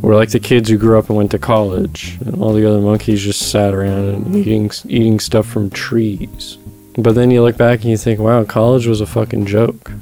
We're 0.00 0.14
like 0.14 0.30
the 0.30 0.38
kids 0.38 0.68
who 0.68 0.78
grew 0.78 0.98
up 0.98 1.08
and 1.08 1.16
went 1.16 1.32
to 1.32 1.38
college, 1.38 2.18
and 2.20 2.40
all 2.40 2.52
the 2.52 2.68
other 2.68 2.80
monkeys 2.80 3.22
just 3.22 3.50
sat 3.50 3.74
around 3.74 4.08
and 4.08 4.36
eating 4.36 4.70
eating 4.86 5.18
stuff 5.18 5.46
from 5.46 5.70
trees. 5.70 6.58
But 6.98 7.14
then 7.14 7.30
you 7.30 7.42
look 7.42 7.56
back 7.56 7.80
and 7.80 7.90
you 7.90 7.96
think, 7.96 8.18
wow, 8.18 8.44
college 8.44 8.86
was 8.86 9.00
a 9.00 9.06
fucking 9.06 9.46
joke. 9.46 9.92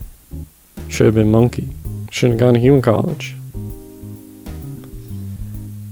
Should 0.89 1.07
have 1.07 1.15
been 1.15 1.31
monkey. 1.31 1.69
Shouldn't 2.11 2.41
have 2.41 2.47
gone 2.47 2.55
to 2.55 2.61
human 2.61 2.83
college. 2.83 3.37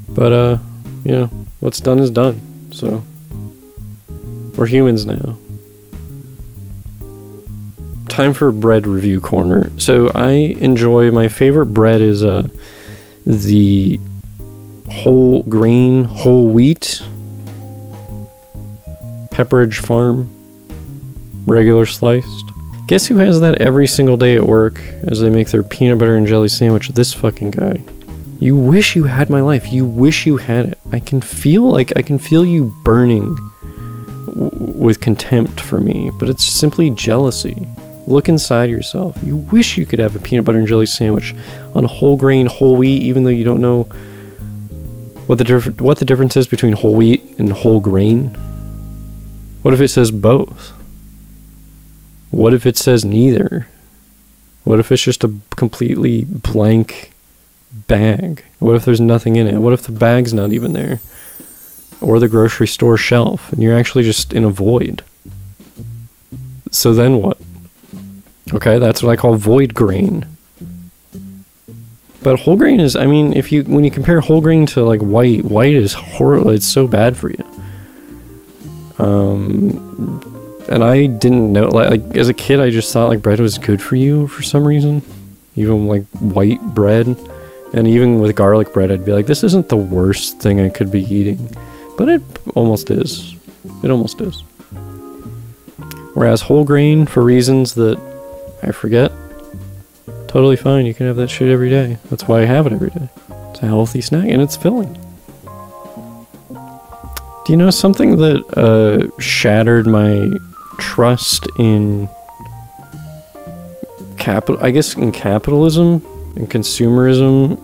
But 0.09 0.33
uh, 0.33 0.59
you 1.05 1.13
know, 1.13 1.27
what's 1.61 1.81
done 1.81 1.99
is 1.99 2.11
done. 2.11 2.41
So 2.73 3.05
we're 4.57 4.67
humans 4.67 5.05
now 5.05 5.37
time 8.15 8.33
for 8.33 8.53
bread 8.53 8.87
review 8.87 9.21
corner. 9.21 9.73
So 9.77 10.09
I 10.15 10.31
enjoy 10.31 11.11
my 11.11 11.27
favorite 11.27 11.67
bread 11.67 12.01
is 12.01 12.23
uh 12.23 12.47
the 13.27 13.99
whole 14.89 15.43
grain 15.43 16.05
whole 16.05 16.49
wheat 16.49 17.03
Pepperidge 19.33 19.79
Farm 19.79 20.31
regular 21.47 21.87
sliced. 21.87 22.51
Guess 22.87 23.07
who 23.07 23.17
has 23.17 23.41
that 23.41 23.61
every 23.61 23.87
single 23.87 24.17
day 24.17 24.37
at 24.37 24.47
work 24.47 24.79
as 25.09 25.21
they 25.21 25.31
make 25.31 25.49
their 25.49 25.63
peanut 25.63 25.99
butter 25.99 26.17
and 26.17 26.27
jelly 26.27 26.49
sandwich? 26.49 26.89
This 26.89 27.15
fucking 27.15 27.53
guy. 27.53 27.81
You 28.41 28.57
wish 28.57 28.95
you 28.95 29.05
had 29.05 29.31
my 29.31 29.41
life. 29.41 29.73
You 29.73 29.87
wish 29.87 30.27
you 30.27 30.37
had 30.37 30.67
it. 30.67 30.79
I 30.93 31.01
can 31.01 31.21
feel 31.21 31.63
like 31.63 31.93
I 31.97 32.03
can 32.03 32.19
feel 32.19 32.45
you 32.45 32.75
burning 32.85 33.37
with 34.35 35.01
contempt 35.01 35.61
for 35.61 35.81
me, 35.81 36.11
but 36.19 36.29
it's 36.29 36.45
simply 36.45 36.91
jealousy. 36.91 37.67
Look 38.07 38.29
inside 38.29 38.69
yourself. 38.69 39.17
You 39.23 39.37
wish 39.37 39.79
you 39.79 39.87
could 39.87 39.99
have 39.99 40.15
a 40.15 40.19
peanut 40.19 40.45
butter 40.45 40.59
and 40.59 40.67
jelly 40.67 40.87
sandwich 40.87 41.35
on 41.75 41.85
whole 41.85 42.19
grain, 42.19 42.47
whole 42.47 42.77
wheat, 42.77 43.03
even 43.03 43.25
though 43.25 43.31
you 43.31 43.45
don't 43.45 43.63
know 43.63 43.85
what 45.27 45.39
the 45.39 45.45
diff- 45.45 45.81
what 45.81 45.99
the 45.99 46.05
difference 46.05 46.37
is 46.37 46.47
between 46.47 46.75
whole 46.75 46.95
wheat 46.95 47.23
and 47.39 47.51
whole 47.51 47.81
grain. 47.81 48.27
What 49.63 49.73
if 49.73 49.81
it 49.81 49.89
says 49.89 50.11
both? 50.11 50.75
What 52.35 52.53
if 52.53 52.67
it 52.67 52.77
says 52.77 53.05
neither? 53.05 53.69
What 54.65 54.81
if 54.81 54.91
it's 54.91 55.05
just 55.05 55.23
a 55.23 55.33
completely 55.55 56.25
blank 56.25 57.13
bag? 57.87 58.45
What 58.59 58.75
if 58.75 58.85
there's 58.85 59.01
nothing 59.01 59.37
in 59.37 59.47
it? 59.47 59.59
What 59.59 59.73
if 59.73 59.83
the 59.83 59.93
bag's 59.93 60.35
not 60.35 60.53
even 60.53 60.73
there? 60.73 60.99
Or 62.01 62.19
the 62.19 62.27
grocery 62.27 62.67
store 62.67 62.97
shelf 62.97 63.53
and 63.53 63.63
you're 63.63 63.79
actually 63.79 64.03
just 64.03 64.33
in 64.33 64.43
a 64.43 64.51
void? 64.51 65.05
So 66.73 66.93
then 66.93 67.23
what? 67.23 67.39
Okay, 68.53 68.81
that's 68.81 69.01
what 69.01 69.13
I 69.13 69.17
call 69.17 69.37
void 69.37 69.73
grain. 69.73 70.27
But 72.21 72.41
whole 72.41 72.57
grain 72.57 72.81
is, 72.81 72.97
I 72.97 73.07
mean, 73.07 73.33
if 73.33 73.53
you 73.53 73.63
when 73.63 73.85
you 73.85 73.93
compare 73.93 74.21
whole 74.21 74.41
grain 74.41 74.67
to 74.67 74.83
like 74.83 75.01
white, 75.01 75.45
white 75.45 75.75
is 75.75 75.93
horrible. 75.93 76.51
It's 76.51 76.67
so 76.67 76.89
bad 76.89 77.17
for 77.17 77.31
you. 77.31 77.45
Um, 78.99 80.34
and 80.69 80.83
I 80.83 81.07
didn't 81.07 81.53
know 81.53 81.69
like, 81.69 81.91
like 81.91 82.17
as 82.17 82.29
a 82.29 82.35
kid, 82.35 82.61
I 82.61 82.71
just 82.71 82.93
thought 82.93 83.09
like 83.09 83.23
bread 83.23 83.41
was 83.41 83.59
good 83.59 83.83
for 83.83 83.97
you 83.97 84.27
for 84.29 84.43
some 84.43 84.67
reason, 84.67 85.03
even 85.57 85.87
like 85.87 86.05
white 86.21 86.61
bread, 86.61 87.07
and 87.73 87.89
even 87.89 88.21
with 88.21 88.35
garlic 88.37 88.73
bread, 88.73 88.93
I'd 88.93 89.05
be 89.05 89.13
like, 89.13 89.27
this 89.27 89.45
isn't 89.45 89.69
the 89.69 89.77
worst 89.77 90.41
thing 90.41 90.61
I 90.61 90.69
could 90.69 90.91
be 90.91 91.03
eating, 91.03 91.51
but 91.99 92.09
it 92.09 92.23
almost 92.55 92.91
is. 92.91 93.35
It 93.83 93.91
almost 93.91 94.21
is. 94.21 94.43
Whereas 96.15 96.43
whole 96.43 96.65
grain, 96.65 97.07
for 97.07 97.23
reasons 97.23 97.75
that 97.75 97.99
I 98.63 98.71
forget, 98.71 99.11
totally 100.29 100.57
fine. 100.57 100.87
You 100.87 100.95
can 100.95 101.07
have 101.07 101.17
that 101.17 101.29
shit 101.29 101.49
every 101.49 101.71
day. 101.71 101.99
That's 102.11 102.29
why 102.29 102.43
I 102.43 102.45
have 102.45 102.67
it 102.67 102.73
every 102.73 102.91
day. 102.91 103.09
It's 103.51 103.61
a 103.61 103.67
healthy 103.67 104.01
snack 104.01 104.29
and 104.29 104.41
it's 104.41 104.57
filling. 104.57 105.04
Do 107.45 107.53
you 107.53 107.59
know 107.59 107.71
something 107.71 108.17
that 108.17 108.43
uh, 108.57 109.21
shattered 109.21 109.87
my 109.87 110.31
trust 110.79 111.47
in 111.59 112.09
capital? 114.17 114.65
I 114.65 114.71
guess 114.71 114.95
in 114.95 115.13
capitalism 115.13 116.03
and 116.37 116.49
consumerism. 116.49 117.59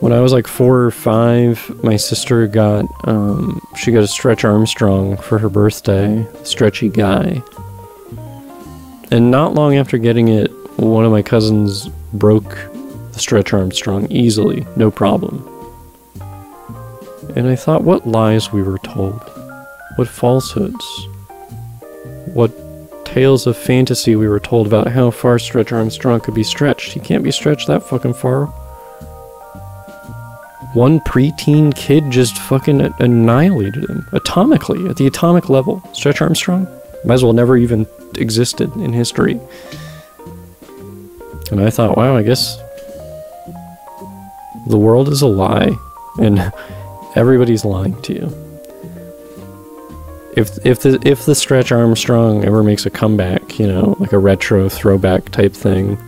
When 0.00 0.12
I 0.12 0.18
was 0.18 0.32
like 0.32 0.48
four 0.48 0.80
or 0.80 0.90
five, 0.90 1.70
my 1.84 1.96
sister 1.96 2.48
got 2.48 2.84
um, 3.04 3.64
she 3.76 3.92
got 3.92 4.02
a 4.02 4.08
Stretch 4.08 4.44
Armstrong 4.44 5.16
for 5.18 5.38
her 5.38 5.48
birthday, 5.48 6.26
stretchy 6.42 6.88
guy. 6.88 7.40
And 9.12 9.30
not 9.30 9.54
long 9.54 9.76
after 9.76 9.98
getting 9.98 10.26
it, 10.26 10.50
one 10.78 11.04
of 11.04 11.12
my 11.12 11.22
cousins 11.22 11.86
broke 12.12 12.58
the 13.12 13.20
Stretch 13.20 13.52
Armstrong 13.52 14.10
easily, 14.10 14.66
no 14.74 14.90
problem. 14.90 15.48
And 17.36 17.48
I 17.48 17.56
thought, 17.56 17.84
what 17.84 18.06
lies 18.06 18.52
we 18.52 18.62
were 18.62 18.78
told, 18.78 19.20
what 19.96 20.08
falsehoods, 20.08 20.84
what 22.26 22.52
tales 23.04 23.46
of 23.46 23.56
fantasy 23.56 24.16
we 24.16 24.28
were 24.28 24.40
told 24.40 24.66
about 24.66 24.88
how 24.88 25.10
far 25.10 25.38
Stretch 25.38 25.72
Armstrong 25.72 26.20
could 26.20 26.34
be 26.34 26.42
stretched. 26.42 26.92
He 26.92 27.00
can't 27.00 27.22
be 27.22 27.30
stretched 27.30 27.68
that 27.68 27.82
fucking 27.82 28.14
far. 28.14 28.46
One 30.74 31.00
preteen 31.00 31.74
kid 31.76 32.10
just 32.10 32.38
fucking 32.38 32.80
annihilated 32.98 33.90
him 33.90 34.06
atomically 34.12 34.88
at 34.88 34.96
the 34.96 35.06
atomic 35.06 35.50
level. 35.50 35.82
Stretch 35.92 36.22
Armstrong 36.22 36.66
might 37.04 37.14
as 37.14 37.22
well 37.22 37.34
never 37.34 37.58
even 37.58 37.86
existed 38.16 38.74
in 38.76 38.92
history. 38.92 39.38
And 41.50 41.60
I 41.60 41.68
thought, 41.68 41.98
wow, 41.98 42.16
I 42.16 42.22
guess 42.22 42.56
the 44.68 44.78
world 44.78 45.10
is 45.10 45.20
a 45.20 45.26
lie, 45.26 45.76
and 46.18 46.50
everybody's 47.14 47.64
lying 47.64 48.00
to 48.02 48.12
you. 48.12 48.52
If 50.34 50.64
if 50.64 50.80
the 50.80 50.98
if 51.04 51.26
the 51.26 51.34
Stretch 51.34 51.72
Armstrong 51.72 52.44
ever 52.44 52.62
makes 52.62 52.86
a 52.86 52.90
comeback, 52.90 53.58
you 53.58 53.66
know, 53.66 53.96
like 53.98 54.12
a 54.12 54.18
retro 54.18 54.68
throwback 54.68 55.30
type 55.30 55.52
thing, 55.52 55.98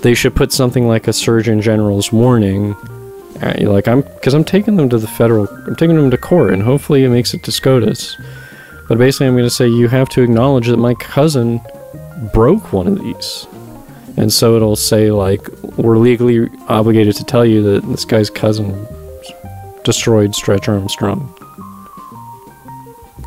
they 0.00 0.14
should 0.14 0.34
put 0.34 0.52
something 0.52 0.88
like 0.88 1.08
a 1.08 1.12
Surgeon 1.12 1.60
General's 1.60 2.12
warning. 2.12 2.74
You. 3.58 3.70
Like 3.70 3.88
I'm, 3.88 4.02
because 4.02 4.34
I'm 4.34 4.44
taking 4.44 4.76
them 4.76 4.90
to 4.90 4.98
the 4.98 5.06
federal, 5.06 5.48
I'm 5.66 5.76
taking 5.76 5.96
them 5.96 6.10
to 6.10 6.18
court, 6.18 6.52
and 6.52 6.62
hopefully 6.62 7.04
it 7.04 7.08
makes 7.08 7.32
it 7.32 7.42
to 7.44 7.52
SCOTUS. 7.52 8.16
But 8.88 8.98
basically, 8.98 9.28
I'm 9.28 9.34
going 9.34 9.44
to 9.44 9.50
say 9.50 9.68
you 9.68 9.88
have 9.88 10.08
to 10.10 10.22
acknowledge 10.22 10.66
that 10.66 10.76
my 10.76 10.94
cousin 10.94 11.60
broke 12.32 12.72
one 12.72 12.86
of 12.86 13.00
these. 13.00 13.46
And 14.16 14.32
so 14.32 14.56
it'll 14.56 14.76
say, 14.76 15.10
like, 15.10 15.48
we're 15.78 15.96
legally 15.96 16.48
obligated 16.68 17.14
to 17.16 17.24
tell 17.24 17.46
you 17.46 17.62
that 17.62 17.86
this 17.86 18.04
guy's 18.04 18.28
cousin 18.28 18.86
destroyed 19.84 20.34
Stretch 20.34 20.68
Armstrong. 20.68 21.32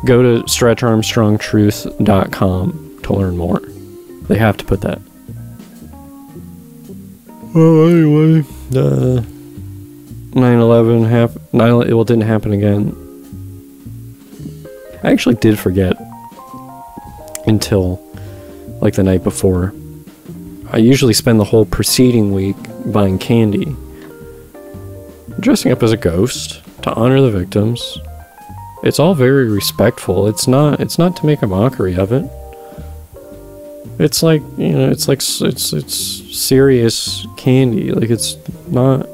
Go 0.04 0.22
to 0.22 0.44
stretcharmstrongtruth.com 0.44 3.00
to 3.02 3.12
learn 3.12 3.36
more. 3.36 3.60
They 4.28 4.38
have 4.38 4.56
to 4.58 4.64
put 4.64 4.82
that. 4.82 5.00
Well, 7.54 7.88
anyway, 7.88 8.44
uh, 8.74 9.22
9/11 10.32 11.08
happened. 11.08 11.40
9 11.52 11.76
well, 11.76 11.82
it 11.82 11.94
didn't 12.08 12.24
happen 12.24 12.52
again. 12.52 12.94
I 15.04 15.12
actually 15.12 15.36
did 15.36 15.58
forget 15.58 15.96
until 17.46 18.00
like 18.80 18.94
the 18.94 19.02
night 19.02 19.22
before. 19.22 19.72
I 20.72 20.78
usually 20.78 21.14
spend 21.14 21.38
the 21.38 21.44
whole 21.44 21.64
preceding 21.64 22.32
week 22.32 22.56
buying 22.86 23.18
candy, 23.18 23.74
dressing 25.40 25.72
up 25.72 25.82
as 25.82 25.92
a 25.92 25.96
ghost 25.96 26.62
to 26.82 26.92
honor 26.94 27.20
the 27.20 27.30
victims. 27.30 27.98
It's 28.82 28.98
all 28.98 29.14
very 29.14 29.48
respectful. 29.48 30.28
It's 30.28 30.46
not 30.46 30.80
it's 30.80 30.98
not 30.98 31.16
to 31.16 31.26
make 31.26 31.42
a 31.42 31.46
mockery 31.46 31.96
of 31.96 32.12
it. 32.12 32.30
It's 33.98 34.22
like, 34.22 34.42
you 34.58 34.72
know, 34.72 34.90
it's 34.90 35.08
like 35.08 35.18
it's 35.18 35.72
it's 35.72 35.96
serious 36.36 37.26
candy. 37.36 37.92
Like 37.92 38.10
it's 38.10 38.36
not 38.68 39.08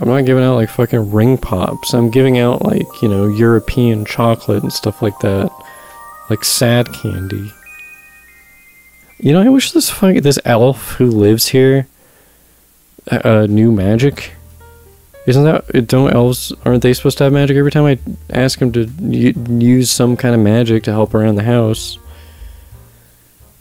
I'm 0.00 0.08
not 0.08 0.24
giving 0.24 0.42
out 0.42 0.54
like 0.54 0.70
fucking 0.70 1.10
ring 1.12 1.38
pops. 1.38 1.92
I'm 1.92 2.10
giving 2.10 2.38
out 2.38 2.64
like, 2.64 2.86
you 3.02 3.08
know, 3.08 3.26
European 3.26 4.04
chocolate 4.04 4.62
and 4.62 4.72
stuff 4.72 5.02
like 5.02 5.18
that. 5.20 5.50
Like 6.30 6.44
sad 6.44 6.92
candy. 6.92 7.52
You 9.18 9.32
know, 9.32 9.42
I 9.42 9.48
wish 9.48 9.72
this 9.72 9.90
fucking 9.90 10.22
this 10.22 10.38
elf 10.44 10.92
who 10.92 11.06
lives 11.06 11.48
here 11.48 11.86
uh 13.10 13.46
knew 13.48 13.70
magic. 13.70 14.32
Isn't 15.26 15.44
that 15.44 15.64
it 15.72 15.86
don't 15.86 16.12
elves 16.12 16.52
aren't 16.64 16.82
they 16.82 16.92
supposed 16.92 17.18
to 17.18 17.24
have 17.24 17.32
magic 17.32 17.56
every 17.56 17.70
time 17.70 17.84
I 17.84 17.98
ask 18.30 18.60
him 18.60 18.72
to 18.72 18.84
use 18.84 19.90
some 19.90 20.16
kind 20.16 20.34
of 20.34 20.40
magic 20.40 20.82
to 20.84 20.92
help 20.92 21.14
around 21.14 21.36
the 21.36 21.44
house? 21.44 21.98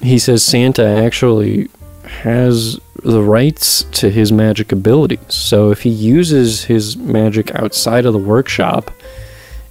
He 0.02 0.20
says 0.20 0.44
Santa 0.44 0.86
actually 0.86 1.70
has 2.04 2.80
the 3.04 3.22
rights 3.22 3.84
to 3.84 4.10
his 4.10 4.32
magic 4.32 4.72
abilities. 4.74 5.20
So 5.30 5.72
if 5.72 5.84
he 5.84 5.90
uses 5.90 6.66
his 6.66 6.98
magic 6.98 7.56
outside 7.56 8.06
of 8.06 8.14
the 8.14 8.20
workshop, 8.20 8.92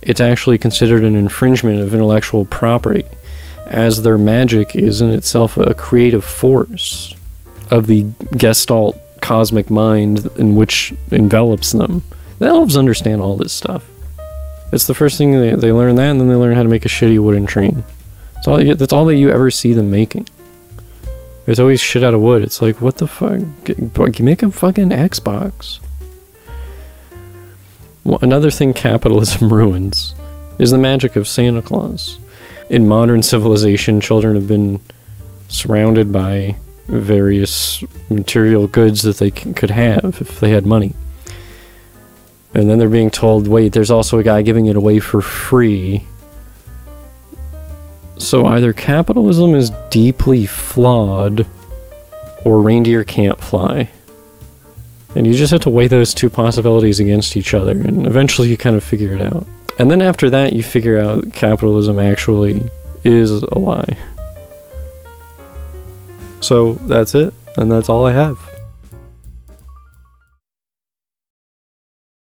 it's 0.00 0.20
actually 0.20 0.58
considered 0.58 1.04
an 1.04 1.14
infringement 1.14 1.80
of 1.80 1.94
intellectual 1.94 2.46
property, 2.46 3.04
as 3.66 4.02
their 4.02 4.18
magic 4.18 4.74
is 4.74 5.00
in 5.00 5.10
itself 5.10 5.56
a 5.56 5.74
creative 5.74 6.24
force 6.24 7.14
of 7.70 7.86
the 7.86 8.06
Gestalt 8.36 8.98
cosmic 9.22 9.70
mind 9.70 10.26
in 10.36 10.56
which 10.56 10.92
envelops 11.10 11.72
them. 11.72 12.02
The 12.38 12.46
elves 12.46 12.76
understand 12.76 13.22
all 13.22 13.36
this 13.36 13.52
stuff. 13.52 13.88
It's 14.72 14.86
the 14.86 14.94
first 14.94 15.16
thing 15.16 15.32
they, 15.32 15.54
they 15.54 15.72
learn 15.72 15.96
that, 15.96 16.10
and 16.10 16.20
then 16.20 16.28
they 16.28 16.34
learn 16.34 16.54
how 16.54 16.62
to 16.62 16.68
make 16.68 16.84
a 16.84 16.88
shitty 16.88 17.18
wooden 17.18 17.46
train. 17.46 17.84
That's 18.34 18.48
all, 18.48 18.74
that's 18.74 18.92
all 18.92 19.04
that 19.06 19.16
you 19.16 19.30
ever 19.30 19.50
see 19.50 19.72
them 19.72 19.90
making. 19.90 20.28
There's 21.44 21.60
always 21.60 21.80
shit 21.80 22.04
out 22.04 22.14
of 22.14 22.20
wood. 22.20 22.42
It's 22.42 22.62
like, 22.62 22.80
what 22.80 22.98
the 22.98 23.06
fuck? 23.06 23.40
Make 24.20 24.42
a 24.42 24.50
fucking 24.50 24.90
Xbox. 24.90 25.80
Well, 28.04 28.18
another 28.22 28.50
thing 28.50 28.74
capitalism 28.74 29.52
ruins 29.52 30.14
is 30.58 30.70
the 30.70 30.78
magic 30.78 31.16
of 31.16 31.28
Santa 31.28 31.62
Claus. 31.62 32.18
In 32.70 32.88
modern 32.88 33.22
civilization, 33.22 34.00
children 34.00 34.34
have 34.34 34.48
been 34.48 34.80
surrounded 35.48 36.12
by 36.12 36.56
various 36.92 37.82
material 38.10 38.66
goods 38.66 39.02
that 39.02 39.16
they 39.16 39.30
could 39.30 39.70
have 39.70 40.18
if 40.20 40.40
they 40.40 40.50
had 40.50 40.66
money. 40.66 40.94
And 42.54 42.68
then 42.68 42.78
they're 42.78 42.88
being 42.88 43.10
told, 43.10 43.48
wait, 43.48 43.72
there's 43.72 43.90
also 43.90 44.18
a 44.18 44.22
guy 44.22 44.42
giving 44.42 44.66
it 44.66 44.76
away 44.76 45.00
for 45.00 45.20
free 45.20 46.06
so 48.22 48.46
either 48.46 48.72
capitalism 48.72 49.54
is 49.54 49.70
deeply 49.90 50.46
flawed, 50.46 51.44
or 52.44 52.62
reindeer 52.62 53.02
can't 53.02 53.40
fly. 53.40 53.90
And 55.16 55.26
you 55.26 55.34
just 55.34 55.50
have 55.50 55.62
to 55.62 55.70
weigh 55.70 55.88
those 55.88 56.14
two 56.14 56.30
possibilities 56.30 57.00
against 57.00 57.36
each 57.36 57.52
other, 57.52 57.72
and 57.72 58.06
eventually 58.06 58.48
you 58.48 58.56
kind 58.56 58.76
of 58.76 58.84
figure 58.84 59.12
it 59.12 59.20
out. 59.20 59.44
And 59.78 59.90
then 59.90 60.00
after 60.00 60.30
that, 60.30 60.52
you 60.52 60.62
figure 60.62 60.98
out 60.98 61.32
capitalism 61.32 61.98
actually 61.98 62.70
is 63.02 63.30
a 63.30 63.58
lie. 63.58 63.98
So 66.42 66.74
that's 66.74 67.14
it, 67.14 67.32
and 67.56 67.70
that's 67.70 67.88
all 67.88 68.04
I 68.04 68.12
have. 68.12 68.51